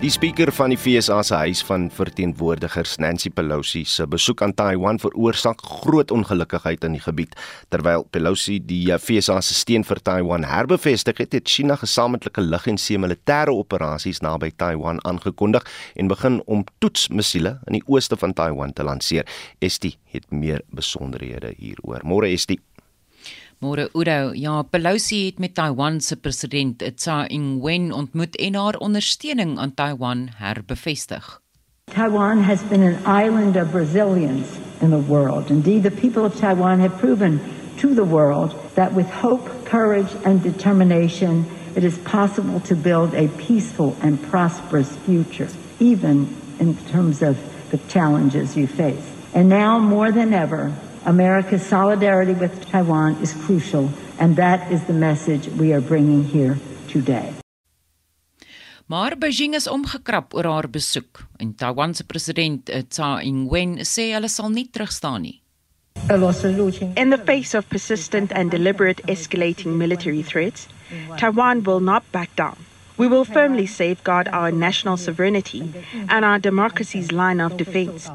[0.02, 4.98] Die spreker van die FSA se huis van verteenwoordigers, Nancy Pelosi, se besoek aan Taiwan
[4.98, 7.36] veroorsaak groot ongelukkigheid in die gebied.
[7.70, 12.82] Terwyl Pelosi die FSA se steun vir Taiwan herbevestig het, het China gesamentlike lug- en
[12.82, 18.84] see-militêre operasies naby Taiwan aangekondig en begin om toetsmissiele in die ooste van Taiwan te
[18.84, 19.30] lanseer.
[19.62, 22.02] Estie het meer besonderhede hieroor.
[22.02, 22.58] Môre Estie.
[23.62, 29.60] Môre Udo, ja, Pelosi het met Taiwan se president Tsai Ing-wen ontmoet en haar ondersteuning
[29.60, 31.41] aan Taiwan herbevestig.
[31.93, 35.50] Taiwan has been an island of resilience in the world.
[35.50, 37.39] Indeed, the people of Taiwan have proven
[37.78, 41.45] to the world that with hope, courage, and determination,
[41.76, 46.28] it is possible to build a peaceful and prosperous future, even
[46.60, 47.38] in terms of
[47.69, 49.06] the challenges you face.
[49.34, 50.74] And now, more than ever,
[51.06, 56.58] America's solidarity with Taiwan is crucial, and that is the message we are bringing here
[56.88, 57.34] today.
[58.86, 64.12] Maar Beijing is omgekrap oor haar besoek en Taiwan se president eh, Tsai Ing-wen sê
[64.12, 65.42] hulle sal nie terugstaan nie.
[66.96, 70.68] In the face of persistent and deliberate escalating military threats,
[71.18, 72.58] Taiwan will not back down.
[72.98, 75.74] We will firmly safeguard our national sovereignty
[76.10, 78.10] and our democracy's line of defense.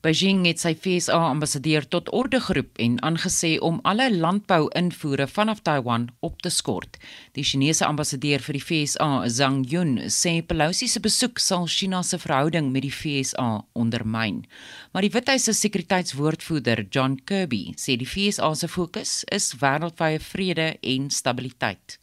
[0.00, 6.06] Beijing het sy FSA ambassadeur tot orde geroep en aangesê om alle landbou-invoere vanaf Taiwan
[6.24, 6.96] op te skort.
[7.36, 12.16] Die Chinese ambassadeur vir die FSA, Zhang Yun, sê Pelosi se besoek sal China se
[12.16, 14.46] verhouding met die FSA ondermyn.
[14.94, 20.70] Maar die Withuis se sekuriteitswoordvoerder, John Kirby, sê die FSA se fokus is wêreldwye vrede
[20.80, 21.98] en stabiliteit.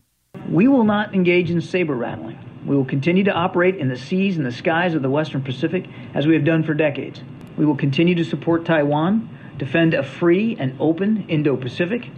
[0.53, 2.38] We will not engage in saber rattling.
[2.67, 5.89] We will continue to operate in the seas and the skies of the Western Pacific
[6.13, 7.23] as we have done for decades.
[7.57, 12.09] We will continue to support Taiwan, defend a free and open Indo Pacific,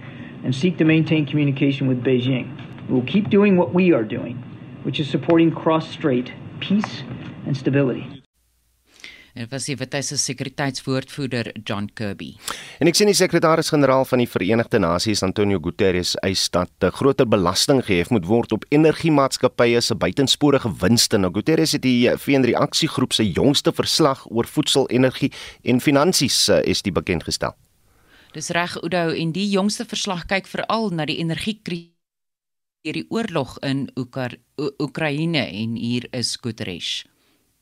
[0.43, 2.88] and seek to maintain communication with Beijing.
[2.88, 4.36] We will keep doing what we are doing,
[4.84, 7.04] which is supporting cross strait peace
[7.45, 8.19] and stability.
[9.34, 12.34] En was die Withuis se sekuriteitswoordvoerder John Kirby.
[12.80, 17.28] En ek sien die sekretaris-generaal van die Verenigde Nasies Antonio Guterres eis dat 'n groter
[17.28, 21.18] belasting gehef moet word op energiemaatskappye se buitensporige winste.
[21.18, 25.32] Nou Guterres het die VN-reaksiegroep se jongste verslag oor voedsel, energie
[25.63, 27.56] en finansies eh, is die bekend gestel.
[28.34, 31.94] Dis reg Udo en die jongste verslag kyk veral na die energiekrisis
[32.86, 33.89] deur die oorlog in
[34.80, 37.09] Oekraïne en hier is Guterres.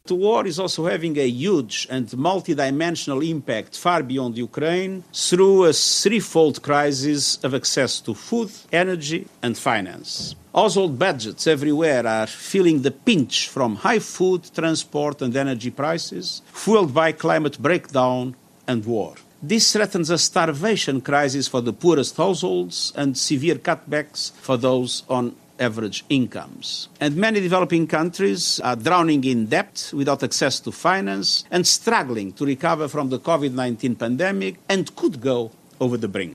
[0.07, 5.73] The war is also having a huge and multidimensional impact far beyond Ukraine through a
[5.73, 10.33] threefold crisis of access to food, energy, and finance.
[10.55, 16.93] Household budgets everywhere are feeling the pinch from high food, transport, and energy prices, fueled
[16.93, 18.33] by climate breakdown
[18.65, 19.15] and war.
[19.43, 25.35] This threatens a starvation crisis for the poorest households and severe cutbacks for those on
[25.59, 26.89] average incomes.
[26.99, 32.45] And many developing countries are drowning in debt without access to finance and struggling to
[32.45, 36.33] recover from the COVID 19 pandemic and could go over the brink.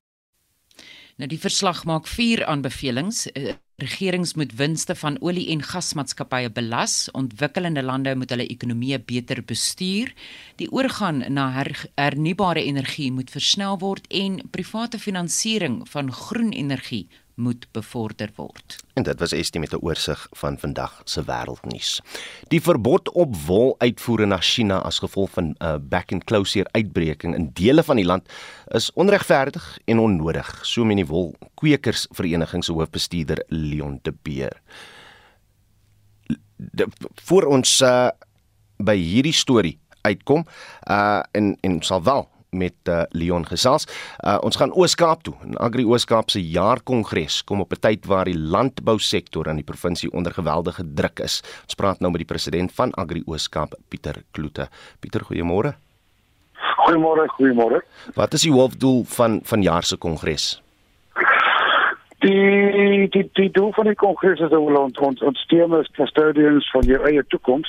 [1.20, 3.26] Nou die verslag maak vier aanbevelings.
[3.36, 9.42] Eh, regerings moet winste van olie- en gasmaatskappye belas, ontwikkelende lande moet hulle ekonomieë beter
[9.44, 10.12] bestuur,
[10.56, 17.08] die oorgang na her hernubare energie moet versnel word en private finansiering van groen energie
[17.34, 18.76] moet bevorder word.
[18.94, 22.00] En dit was Estie met 'n oorsig van vandag se wêreldnuus.
[22.48, 27.34] Die verbod op woluitvoere na China as gevolg van 'n uh, back and closure uitbreking
[27.34, 28.28] in dele van die land
[28.68, 34.60] is onregverdig en onnodig, so meen die wolkwekersvereniging se hoofbestuurder Leon de Beer.
[36.56, 38.08] De, voor ons uh,
[38.76, 40.46] by hierdie storie uitkom
[40.90, 43.86] uh en en sal wel met uh, Leon gesels.
[44.20, 45.34] Uh, ons gaan Oos-Kaap toe.
[45.46, 50.12] In Agri Oos-Kaap se jaarkongres kom op 'n tyd waar die landbousektor aan die provinsie
[50.12, 51.42] onder geweldige druk is.
[51.64, 54.68] Ons praat nou met die president van Agri Oos-Kaap, Pieter Kloete.
[55.00, 55.74] Pieter, goeiemôre.
[56.76, 57.80] Goeiemôre, goeiemôre.
[58.14, 60.62] Wat is die hoofdoel van van jaar se kongres?
[62.18, 66.70] Die die die doel van die kongres is om ons ons ons team as custodians
[66.70, 67.68] van jou eie toekoms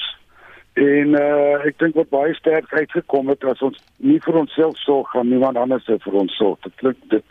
[0.74, 5.12] En uh ek dink wat baie sterk uitgekom het as ons nie vir onsself sorg
[5.14, 6.60] gaan niemand anders vir ons sorg.
[6.66, 7.26] Dit klink dit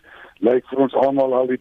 [0.46, 1.58] lyk vir ons almal al die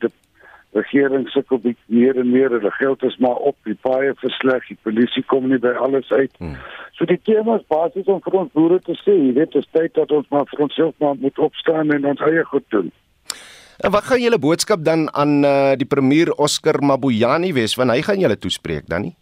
[0.78, 4.78] regering sukkel bietjie meer en meer, hulle geld is maar op, die paaie versleg, die
[4.86, 6.32] polisie kom nie by alles uit.
[6.40, 6.56] Hmm.
[6.96, 9.72] So die tema is basies om vir ons boere te sê, jy weet, dit is
[9.76, 12.92] tyd dat ons maar vir onsself maar moet opstaan en ons eie goed doen.
[13.82, 18.04] En wat gaan julle boodskap dan aan uh, die premier Oscar Mabuyani wees want hy
[18.06, 19.16] gaan julle toespreek dan nie?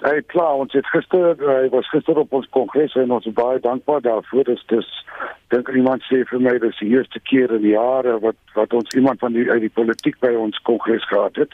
[0.00, 3.58] Hey, klaar, ons het gister, hy was gister op ons kongres en ons is baie
[3.60, 4.46] dankbaar daarvoor.
[4.48, 4.86] Dis dis
[5.52, 9.20] dink iemand sê vir my dis die eerste keer in jare wat wat ons iemand
[9.20, 11.52] van die uit die politiek by ons kongres gehad het.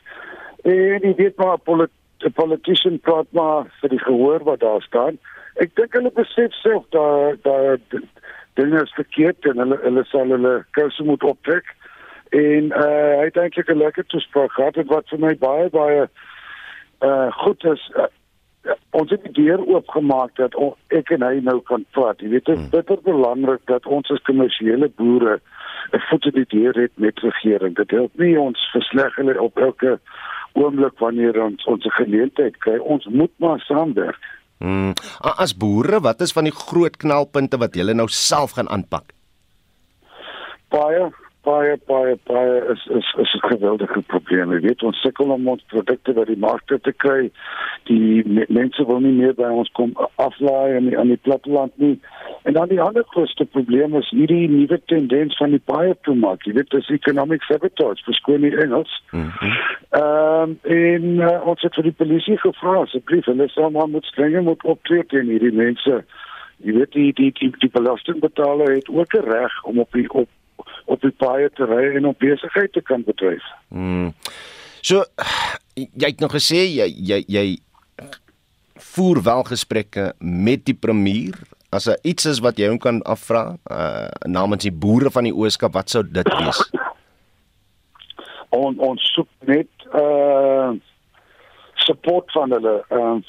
[0.62, 1.90] En jy weet maar polit,
[2.38, 5.18] politician praat maar vir die gehoor wat daar staan.
[5.58, 7.96] Ek dink hulle besef self dat dat
[8.60, 11.72] dinge is verkeerd en hulle hulle sal hulle kouse moet optrek.
[12.30, 16.06] En uh hy het eintlik 'n lekker toespraak gehad wat vir my baie baie
[17.02, 17.90] uh goed is.
[17.96, 18.06] Uh,
[18.90, 22.20] ons het die deur oopgemaak dat on, ek en hy nou kan praat.
[22.20, 25.40] Jy weet dit is bitter belangrik dat ons as kommersiële boere
[25.92, 27.76] 'n voet in die deur het met regering.
[27.76, 29.98] Dit help nie ons versleg hulle op elke
[30.52, 32.78] oomblik wanneer ons ons geleentheid kry.
[32.78, 34.22] Ons moet maar saamwerk.
[34.58, 34.92] Hmm.
[35.20, 39.12] As boere, wat is van die groot knelpunte wat julle nou self gaan aanpak?
[40.68, 41.12] Baie
[41.46, 44.52] baie baie baie is is is 'n geweldige probleem.
[44.52, 47.30] Jy weet ons sukkel om ons produkte by die markte te kry.
[47.90, 52.00] Die mense wil nie meer by ons kom aflaai in die, aan die platteland nie.
[52.42, 56.44] En dan die ander grootste probleem is hierdie nuwe tendens van die baie toe maak.
[56.44, 59.02] Jy weet dis economic sabotage, verskoon nie Engels.
[59.12, 63.88] Ehm mm um, en uh, ons het vir die polisie gevra asseblief hulle sal maar
[63.88, 66.04] moet strenger moet optree teen hierdie mense.
[66.64, 70.28] Jy weet die die die, die belastingbetaler het ook 'n reg om op die op
[70.86, 73.44] op die paaie te ry en op besigheid te kan bedryf.
[73.68, 74.12] Hmm.
[74.80, 75.04] So
[75.74, 77.46] jy het nog gesê jy jy jy
[78.92, 81.36] voer wel gesprekke met die premier
[81.74, 85.34] as daar iets is wat jy hom kan afvra uh, namens die boere van die
[85.34, 86.60] Ooskaap wat sou dit wees?
[88.54, 90.76] On, ons soek net uh
[91.86, 93.22] support van hulle ehm um,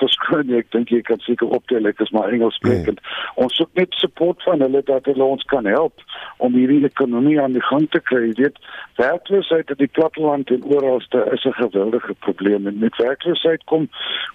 [0.00, 2.98] verskyn ek dink jy kan seker optel ek is maar Engels sprekend.
[3.00, 3.44] Nee.
[3.44, 6.02] Ons soek net support van hulle dat hulle ons kan help
[6.44, 8.24] om hierdie ekonomie aan die gang te kry.
[8.30, 8.58] Jy weet,
[9.00, 13.88] werkloosheid in die platteland en oralste is 'n geweldige probleem en met werkloosheid kom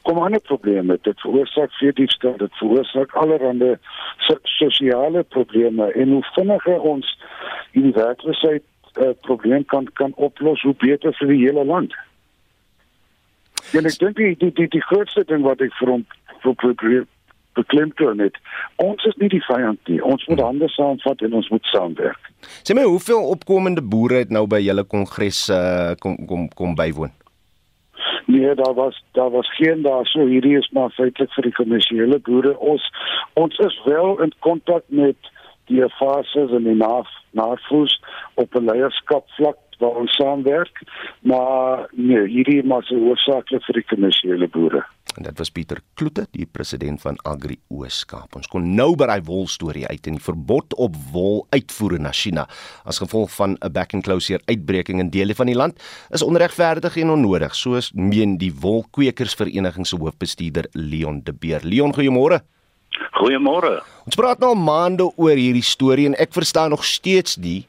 [0.07, 0.97] kom ander probleme.
[1.01, 3.75] Dit veroorsaak veediefstal, dit veroorsaak allerlei
[4.43, 7.17] sosiale probleme en hoe vinniger ons
[7.71, 8.63] hierdie werkloosheid
[8.97, 11.93] uh, probleem kan kan oplos, hoe beter vir die hele land.
[13.73, 16.05] Ja, ek dink die die die, die grootste ding wat ek vir hom
[16.43, 17.07] vir probeer
[17.57, 18.37] beklemtoon het,
[18.79, 19.99] ons is nie die vyand nie.
[20.05, 22.29] Ons moet hande saamvat en ons moet saamwerk.
[22.63, 27.11] Sê my, hoeveel opkomende boere het nou by julle kongres uh, kom kom kom bywoon?
[28.29, 32.19] Nee, daar was daar was geen daar so hierdie is maar feitelik vir die kommersiële
[32.27, 32.53] boere.
[32.59, 32.85] Ons
[33.33, 35.31] ons is wel in kontak met
[35.71, 37.95] die fases en die naf navoes
[38.35, 40.81] op 'n leierskap vlak waar ons saamwerk,
[41.21, 44.83] maar nee, hierdie maar se hoofsaaklik vir die kommersiële boere.
[45.17, 48.35] En dit was Pieter Kloete, die president van Agri Ooskaap.
[48.37, 52.13] Ons kon nou by daai wol storie uit en die verbod op wol uitvoere na
[52.15, 52.45] China
[52.85, 56.97] as gevolg van 'n back and closure uitbreking in dele van die land is onregverdig
[56.97, 61.61] en onnodig, soos meen die wolkwekersvereniging se hoofbestuurder Leon De Beer.
[61.63, 62.41] Leon, goeiemôre.
[63.11, 63.83] Goeiemôre.
[64.05, 67.65] Ons praat nou maande oor hierdie storie en ek verstaan nog steeds nie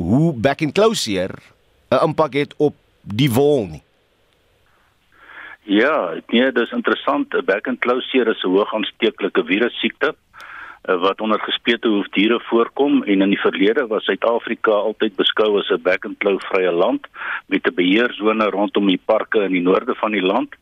[0.00, 1.36] hoe back and closure
[1.90, 3.82] 'n impak het op die wol nie.
[5.62, 7.28] Ja, nee, dis interessant.
[7.44, 10.14] Back and closure is 'n hoog aansteeklike virussiekte
[10.82, 15.82] wat onder gespeete hoefdiere voorkom en in die verlede was Suid-Afrika altyd beskou as 'n
[15.82, 17.06] back and claw vrye land
[17.46, 20.54] met 'n beheersone rondom die parke in die noorde van die land.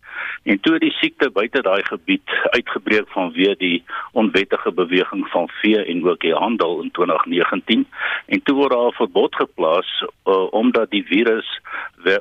[0.42, 6.04] En toe die siekte buite daai gebied uitgebreek vanweë die onwettige beweging van vee en
[6.08, 7.86] ook die handel in 2019
[8.26, 9.90] en toe word daar 'n verbod geplaas
[10.26, 11.60] uh, omdat die virus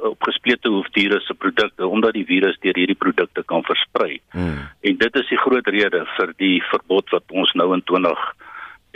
[0.02, 4.20] op gesplete hoefdiere se produkte omdat die virus deur hierdie produkte kan versprei.
[4.32, 4.68] Hmm.
[4.82, 8.28] En dit is die groot rede vir die verbod wat ons nou in 20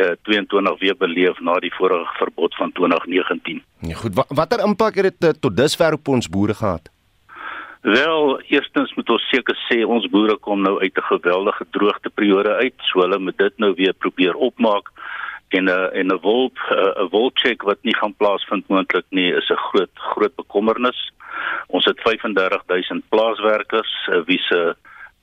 [0.01, 3.63] uh, 22 weer beleef na die vorige verbod van 2019.
[3.79, 6.89] Ja, goed, watter impak het dit uh, tot dusver op ons boere gehad?
[7.81, 12.77] Wel, eerstens moet ons seker sê ons boere kom nou uit 'n geweldige droogteperiode uit,
[12.77, 14.91] so hulle moet dit nou weer probeer opmaak
[15.49, 19.49] en 'n uh, en 'n wolk 'n wolkcheck wat nie gaan plaasvind moontlik nie is
[19.49, 21.11] 'n groot groot bekommernis.
[21.67, 24.75] Ons het 35000 plaaswerkers wie se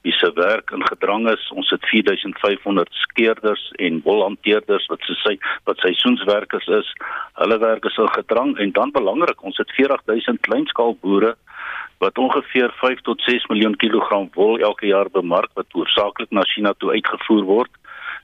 [0.02, 1.50] wie se werk in gedrang is.
[1.50, 5.34] Ons het 4500 skeerders en wolhanteerders wat se sy
[5.64, 6.92] wat seisoenswerkers is.
[7.40, 11.34] Hulle werk is in gedrang en dan belangrik, ons het 40000 kleinskaalboere
[11.98, 16.72] wat ongeveer 5 tot 6 miljoen kilogram wol elke jaar bemark wat hoofsaaklik na China
[16.78, 17.70] toe uitgevoer word.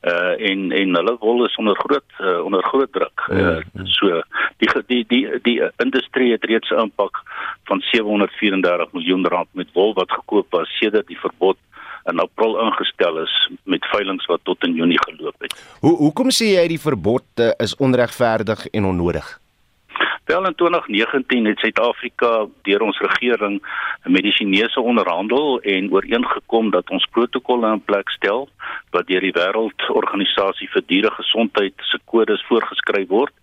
[0.05, 3.27] Uh en en hulle wol is onder groot uh, onder groot druk.
[3.29, 4.23] Uh, so
[4.59, 7.23] die die die die industrie het reeds 'n impak
[7.65, 11.57] van 734 miljoen rand met wol wat gekoop was sedert die verbod
[12.05, 15.55] in April ingestel is met veilinge wat tot in Junie geloop het.
[15.81, 19.43] Hoe hoekom sê jy die verbod uh, is onregverdig en onnodig?
[20.25, 23.59] Wel in 2019 het Suid-Afrika deur ons regering
[24.03, 28.49] met die Chinese onderhandel en ooreengekom dat ons protokolle in plek stel
[28.91, 33.35] wat deur die Wêreldorganisasie vir Dieregesondheid se kodes voorgeskryf word.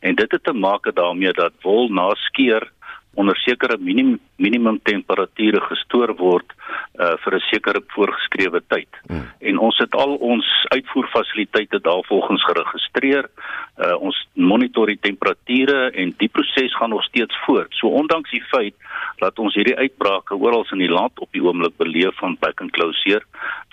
[0.00, 2.70] En dit het te maak daarmee dat wol na skeer
[3.14, 8.88] onder sekere minimum minimum temperature gestoor word uh, vir 'n sekere voorgeskrewe tyd.
[9.06, 9.26] Hmm.
[9.40, 13.30] En ons het al ons uitvoerfasiliteite daarvolgens geregistreer.
[13.78, 17.74] Uh, ons monitor die temperature en die proses gaan nog steeds voort.
[17.74, 18.74] So ondanks die feit
[19.18, 22.70] dat ons hierdie uitbrake oral in die land op die oomblik beleef van back and
[22.70, 23.22] closure,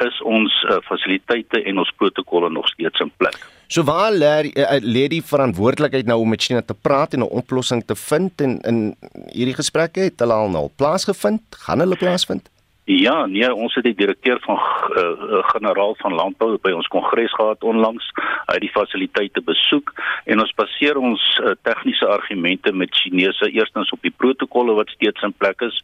[0.06, 3.38] is ons uh, fasiliteite en ons protokolle nog steeds in plek.
[3.68, 7.36] So waar lê uh, lê die verantwoordelikheid nou om met China te praat en 'n
[7.42, 8.96] oplossing te vind en in
[9.34, 11.44] hierdie gesprekke het hulle al nou plaasgevind?
[11.68, 12.50] Gaan hulle plaasvind?
[12.86, 17.64] Ja, nee, ons het die direkteur van uh, generaal van landbou by ons kongres gehad
[17.66, 18.12] onlangs.
[18.46, 19.90] Hy het die fasiliteite besoek
[20.30, 25.26] en ons baseer ons uh, tegniese argumente met Chinese eerstens op die protokolle wat steeds
[25.26, 25.80] in plek is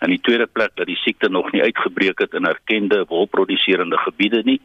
[0.00, 4.40] en die tweede plek dat die siekte nog nie uitgebreek het in erkende wolproduserende gebiede
[4.48, 4.60] nie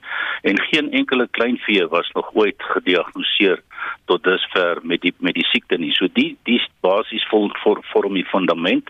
[0.48, 3.60] en geen enkele kleinvee was nog ooit gediagnoseer
[4.06, 5.92] tot dusver met die met die siekte nie.
[5.96, 8.90] So die die basies vir vorm die fundament,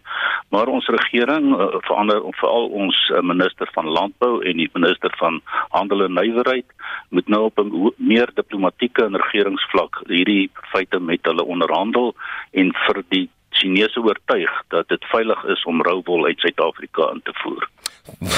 [0.49, 5.41] maar ons regering uh, verander veral ons uh, minister van landbou en die minister van
[5.69, 6.65] handel en nywerheid
[7.09, 12.15] moet nou op 'n meer diplomatieke en regeringsvlak hierdie feite met hulle onderhandel
[12.51, 17.33] en vir die Chinese oortuig dat dit veilig is om rouwol uit Suid-Afrika in te
[17.43, 17.69] voer.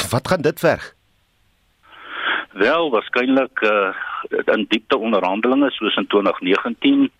[0.09, 0.93] Wat gaan dit verg?
[2.53, 3.89] Wel, waarskynlik uh,
[4.45, 7.11] in diepte onderhandelinge soos in 2019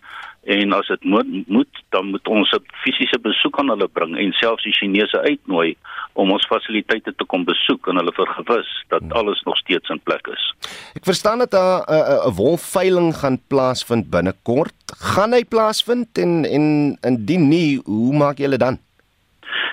[0.44, 4.32] en as dit moet, moet dan moet ons 'n fisiese besoek aan hulle bring en
[4.32, 5.76] selfs die Chinese uitnooi
[6.12, 9.12] om ons fasiliteite te kom besoek en hulle vergewis dat hmm.
[9.12, 10.54] alles nog steeds in plek is.
[10.94, 11.82] Ek verstaan dat 'n
[12.28, 14.76] 'n wolveiling gaan plaasvind binnekort.
[15.14, 18.78] Gaan hy plaasvind en en indien nie, hoe maak julle dan?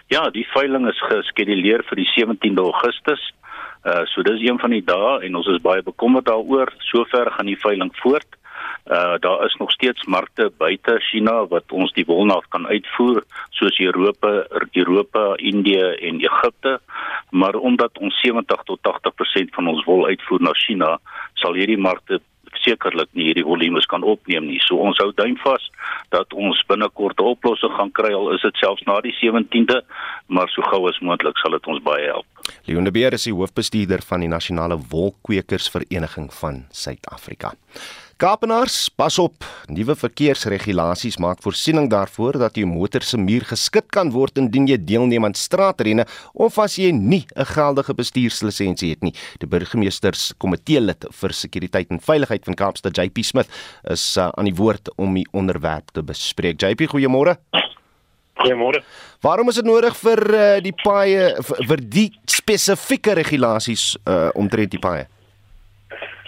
[0.07, 3.34] Ja, die veiling is geskeduleer vir die 17de Augustus.
[3.84, 6.74] Uh so dis een van die dae en ons is baie bekommerd daaroor.
[6.92, 8.38] Sover gaan die veiling voort.
[8.86, 13.24] Uh daar is nog steeds markte buite China wat ons die wol na kan uitvoer
[13.50, 16.80] soos Europa, Europa, Indië en Egipte.
[17.30, 20.98] Maar omdat ons 70 tot 80% van ons wol uitvoer na China,
[21.34, 22.22] sal hierdie markte
[22.62, 24.60] sekerlik nie hierdie volumes kan opneem nie.
[24.62, 25.70] So ons hou duim vas
[26.14, 29.82] dat ons binnekort 'n oplossing gaan kry al is dit selfs na die 17de,
[30.28, 32.41] maar so gou as moontlik sal dit ons baie help.
[32.66, 37.54] Leon de Beer is die hoofbestuurder van die Nasionale Wolkwekersvereniging van Suid-Afrika.
[38.22, 39.41] Kaapenaars, pas op.
[39.74, 44.78] Nuwe verkeersregulasies maak voorsiening daarvoor dat jou motor se muur geskit kan word indien jy
[44.78, 46.06] deelneem aan straatrenne
[46.38, 49.16] of as jy nie 'n geldige bestuurslisensie het nie.
[49.39, 53.49] Die burgemeesters komitee lid vir sekuriteit en veiligheid van Kaapstad, JP Smith,
[53.89, 56.62] is uh, aan die woord om die onderwerp te bespreek.
[56.62, 57.38] JP, goeiemôre.
[58.42, 58.84] Goeiemôre.
[59.22, 64.74] Waarom is dit nodig vir uh, die paaie vir, vir die spesifieke regulasies uh, omtrent
[64.74, 65.08] die paaie?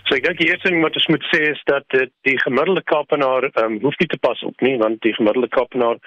[0.04, 2.84] So ek dink die eerste ding wat ons moet sê is dat uh, die gemiddelde
[2.92, 6.02] Kaapenaar um, hoef nie te pas op nie want die gemiddelde Kaapenaar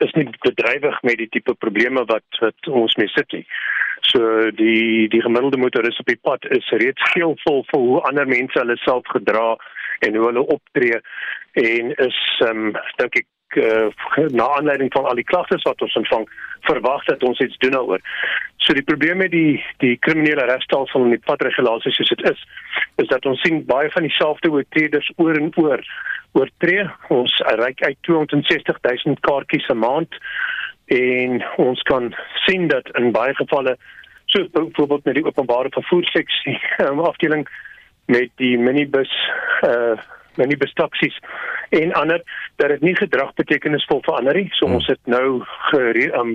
[0.00, 3.44] is nie bedrywig met die tipe probleme wat wat ons mee sit nie.
[4.12, 8.56] So die die gemiddelde motoris op die pad is reeds geelvol vir hoe ander mense
[8.58, 9.58] hulle self gedra
[10.06, 11.02] en hoe hulle optree
[11.60, 12.70] en is um,
[13.02, 13.88] dink ek uh,
[14.30, 16.28] na aanleiding van al die klagtes wat ons ontvang
[16.68, 18.00] verwag dat ons iets doen daaroor.
[18.56, 22.44] So die probleem met die die kriminele regstelsel en die padregulasies soos dit is,
[23.02, 25.84] is dat ons sien baie van dieselfde oortreders oor en oor
[26.38, 26.84] oortree.
[27.08, 30.20] Ons reik uit 260 000 kaartjies 'n maand
[30.86, 32.14] en ons kan
[32.46, 33.76] sien dat in baie gevalle
[34.26, 37.48] so byvoorbeeld met die openbare vervoer seksie um, afdeling
[38.04, 39.12] met die minibus
[39.66, 39.98] uh
[40.40, 41.16] minibus taksies
[41.76, 42.24] en ander
[42.62, 44.48] dat dit nie gedrag betekenisvol verander nie.
[44.56, 44.80] So hmm.
[44.80, 46.34] ons het nou gere, um,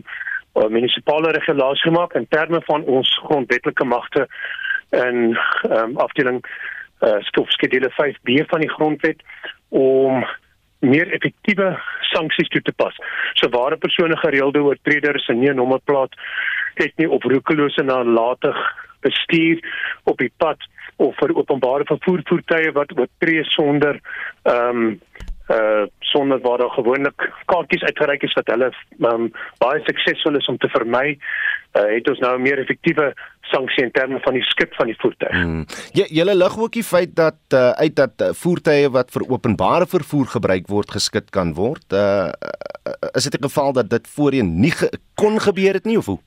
[0.55, 4.27] uh, munisipale regulasie gemaak in terme van ons grondwetlike magte
[4.95, 5.35] in
[5.69, 6.41] um, afdeling
[7.03, 7.19] uh,
[7.57, 9.23] skedule 5B van die grondwet
[9.69, 10.23] om
[10.85, 11.73] meer effektiewe
[12.11, 12.95] sanksies toe te pas.
[13.33, 16.13] So waar 'n persoon gereelde oortreder is en nie 'n nommerplaat
[16.75, 18.57] het nie of roekelose nalatig
[18.99, 19.59] bestuur
[20.03, 20.57] op die pad
[20.97, 23.99] of vir openbare vervoer voertuie wat oortree sonder
[24.43, 24.99] ehm um,
[25.45, 29.27] uh sonder waar daar gewoonlik kaartjies uitgereik is wat hulle um,
[29.61, 33.91] baie suksesvol is om te vermy uh, het ons nou 'n meer effektiewe sanksie in
[33.91, 35.31] terme van die skip van die voertuig.
[35.31, 35.65] Hmm.
[35.93, 39.85] Jy julle lig ook die feit dat uh, uit dat uh, voertuie wat vir openbare
[39.85, 41.85] vervoer gebruik word geskit kan word.
[41.93, 42.31] Uh,
[43.13, 46.19] is dit 'n geval dat dit voorheen nie ge kon gebeur het nie of hoe?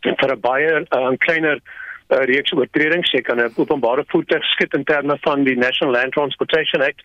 [0.00, 4.74] vir 'n baie 'n uh, kleiner uh, reeks oortredings jy kan 'n openbare voertuig skit
[4.74, 7.02] in terme van die National Land Transportation Act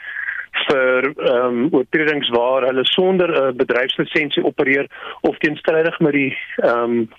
[0.67, 4.87] vir ehm um, oortredings waar hulle sonder 'n uh, bedryfslisensie opereer
[5.21, 7.09] of teenstrydig met die ehm um,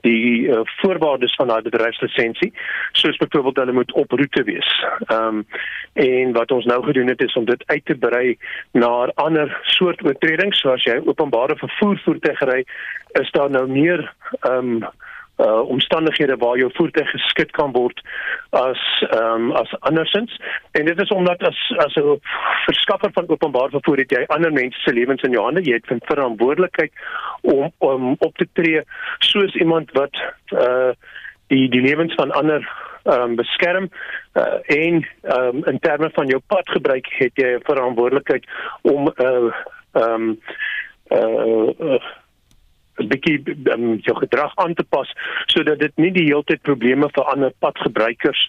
[0.00, 2.52] die uh, voorwaardes van daai bedryfslisensie
[2.92, 4.70] soos byvoorbeeld hulle moet op roete wees.
[5.06, 5.46] Ehm um,
[5.92, 8.38] en wat ons nou gedoen het is om dit uit te brei
[8.72, 12.64] na ander soort oortredings soos jy openbare vervoer voertuig ry
[13.20, 14.84] is daar nou meer ehm um,
[15.40, 18.00] uh omstandighede waar jou voertuig geskit kan word
[18.50, 20.40] as ehm um, as andersins.
[20.70, 22.20] En dit is omdat as as 'n
[22.64, 25.62] verskaffer van openbaar vervoer het jy ander mense se lewens in jou hande.
[25.62, 26.92] Jy het verantwoordelikheid
[27.40, 28.82] om om op te tree
[29.18, 30.14] soos iemand wat
[30.52, 30.92] uh
[31.46, 32.68] die die lewens van ander
[33.04, 33.90] ehm um, beskerm
[34.34, 38.44] uh, en ehm um, in terme van jou pad gebruik het jy verantwoordelikheid
[38.82, 39.52] om uh
[39.92, 40.40] ehm um,
[41.08, 42.02] uh, uh
[43.08, 43.38] bietjie
[43.72, 45.08] um, jou gedrag aan te pas
[45.46, 48.42] sodat dit nie die hele tyd probleme vir ander padgebruikers,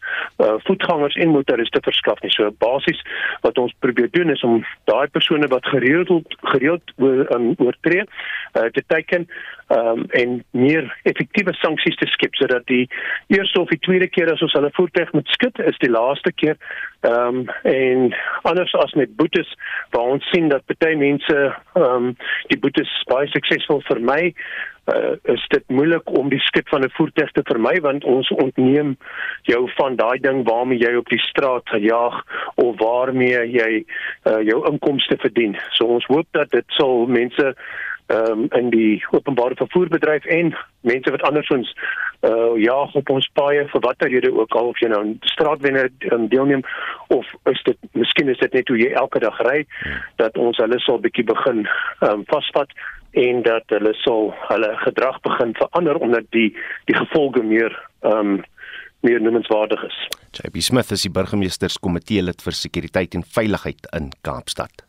[0.43, 2.33] uh, voetgangers en motoriste verskaf nie.
[2.35, 2.99] So basies
[3.45, 6.11] wat ons probeer doen is om daai persone wat gereeld
[6.53, 9.27] gereeld um, oortree uh, te teken
[9.75, 12.85] um, en meer effektiewe sanksies te skep sodat die
[13.27, 16.57] eerste of die tweede keer as ons hulle voertuig moet skit is die laaste keer
[17.07, 18.11] ehm um, en
[18.49, 19.49] anders as met boetes
[19.95, 22.11] waar ons sien dat baie mense ehm um,
[22.53, 24.33] die boetes baie suksesvol vermy
[24.85, 28.97] uh, is dit moeilik om die skip van 'n voertuig te vermy want ons ontneem
[29.41, 32.23] jou van daai ding waarmee jy op die straat gejaag
[32.55, 33.85] of waarmee jy
[34.23, 35.57] uh, jou inkomste verdien.
[35.71, 37.55] So ons hoop dat dit sal mense
[38.13, 40.55] um, in die openbare vervoerbedryf en
[40.87, 41.73] mense wat andersins
[42.27, 45.89] uh jaag op ons paaie vir watter rede ook al of jy nou 'n straatwenner
[46.11, 46.61] um, deelneem
[47.07, 49.65] of is dit miskien is dit net hoe jy elke dag ry
[50.15, 51.67] dat ons hulle sal bietjie begin
[52.01, 52.69] um, vasvat
[53.11, 56.55] en dat hulle sal hulle gedrag begin verander omdat die
[56.85, 58.43] die gevolge meer um,
[59.01, 59.97] meer noemenswaardig is.
[60.31, 64.85] JP Smith is die burgemeesterskomitee lid vir sekuriteit en veiligheid in Kaapstad.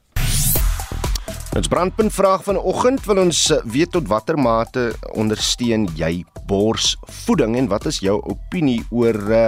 [1.53, 3.03] Ons brandpunt vraag vanoggend.
[3.05, 4.87] Wil ons eh, weet tot watter mate
[5.21, 9.43] ondersteun jy borsvoeding en wat is jou opinie oor uh,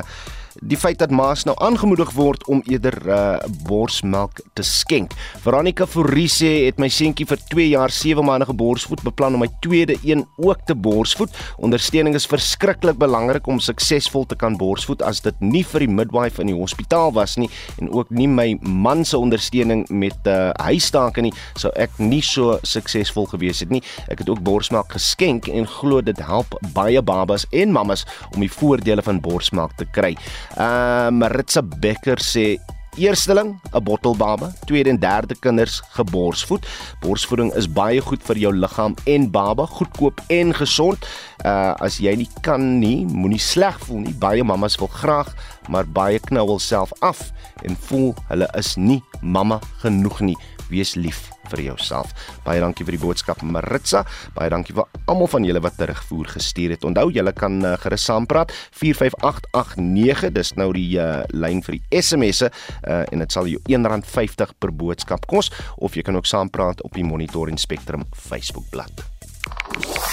[0.64, 3.36] die feit dat ma's nou aangemoedig word om eerder uh,
[3.68, 5.12] borsmelk te skenk.
[5.44, 9.96] Veronica Forrie het my seentjie vir 2 jaar 7 maande geborsvoed beplan om my tweede
[10.02, 11.34] een ook te borsvoed.
[11.60, 16.40] Ondersteuning is verskriklik belangrik om suksesvol te kan borsvoed as dit nie vir die midwife
[16.40, 17.50] in die hospitaal was nie
[17.80, 22.58] en ook nie my man se ondersteuning met uh, huistake nie, sou ek nie so
[22.64, 23.82] suksesvol gewees het nie.
[24.08, 28.52] Ek het ook borsmelk geskenk en glo dit help baie babas en mammas om die
[28.52, 30.14] voordele van borsmelk te kry.
[30.58, 32.58] Uh Maritza Becker sê
[32.96, 36.66] Eersteling, 'n bottelbaba, tweede en derde kinders geborsvoed.
[37.00, 41.06] Borsvoeding is baie goed vir jou liggaam en baba, goedkoop en gesond.
[41.44, 44.14] Uh as jy nie kan nie, moenie sleg voel nie.
[44.14, 45.34] Baie mammas wil graag,
[45.68, 47.32] maar baie knou hulself af
[47.62, 50.38] en voel hulle is nie mamma genoeg nie.
[50.70, 52.12] Wees lief vir jouself.
[52.44, 54.04] Baie dankie vir die boodskap Maritza.
[54.36, 56.84] Baie dankie vir almal van julle wat terugvoer gestuur het.
[56.86, 60.30] Onthou julle kan uh, gerus saampraat 45889.
[60.34, 64.74] Dis nou die uh, lyn vir die SMS'e uh, en dit sal jou R1.50 per
[64.74, 70.03] boodskap kos of jy kan ook saampraat op die Monitor en Spectrum Facebook bladsy.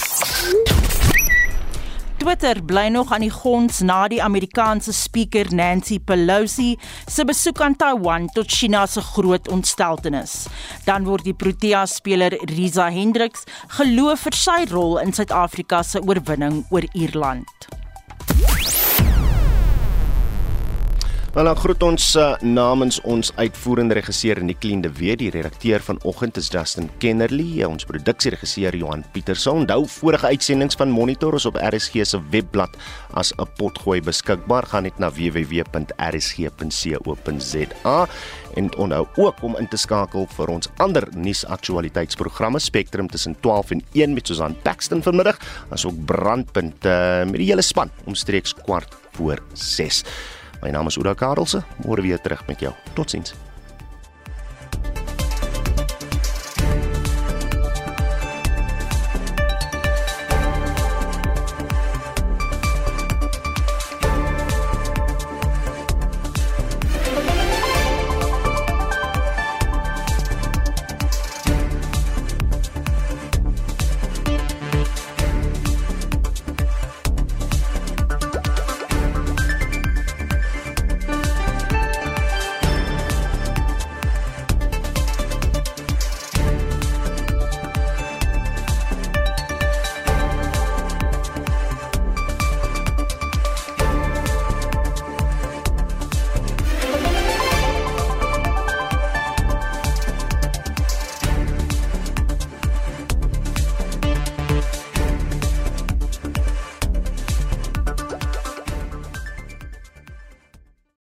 [2.22, 6.76] Twitter bly nog aan die gons na die Amerikaanse spreker Nancy Pelosi
[7.10, 10.46] se besoek aan Taiwan tot China se groot ontsteltenis.
[10.86, 13.50] Dan word die Protea-speler Risa Hendriks
[13.80, 17.81] geloof vir sy rol in Suid-Afrika se oorwinning oor Ierland.
[21.32, 26.36] Wel dan groet ons uh, namens ons uitvoerende regisseur Nicoline de Wet, die redakteur vanoggend
[26.36, 29.62] is Justin Kennerly, ons produksieregisseur Johan Pieterson.
[29.64, 32.76] Onthou vorige uitsendings van Monitor is op RSG se webblad
[33.16, 34.68] as 'n potgooi beskikbaar.
[34.68, 35.68] Gaan net na www.rsg.co.za
[38.56, 43.84] en onthou ook om in te skakel vir ons ander nuusaktualiteitsprogramme Spectrum tussen 12 en
[43.94, 49.40] 1 met Susan Paxton vanmiddag, asook Brandpunt uh, met die hele span omstreeks kwart voor
[49.54, 50.04] 6.
[50.62, 51.64] My naam is Oudo Karelse.
[51.86, 52.74] Môre weer terug met jou.
[52.94, 53.34] Totsiens.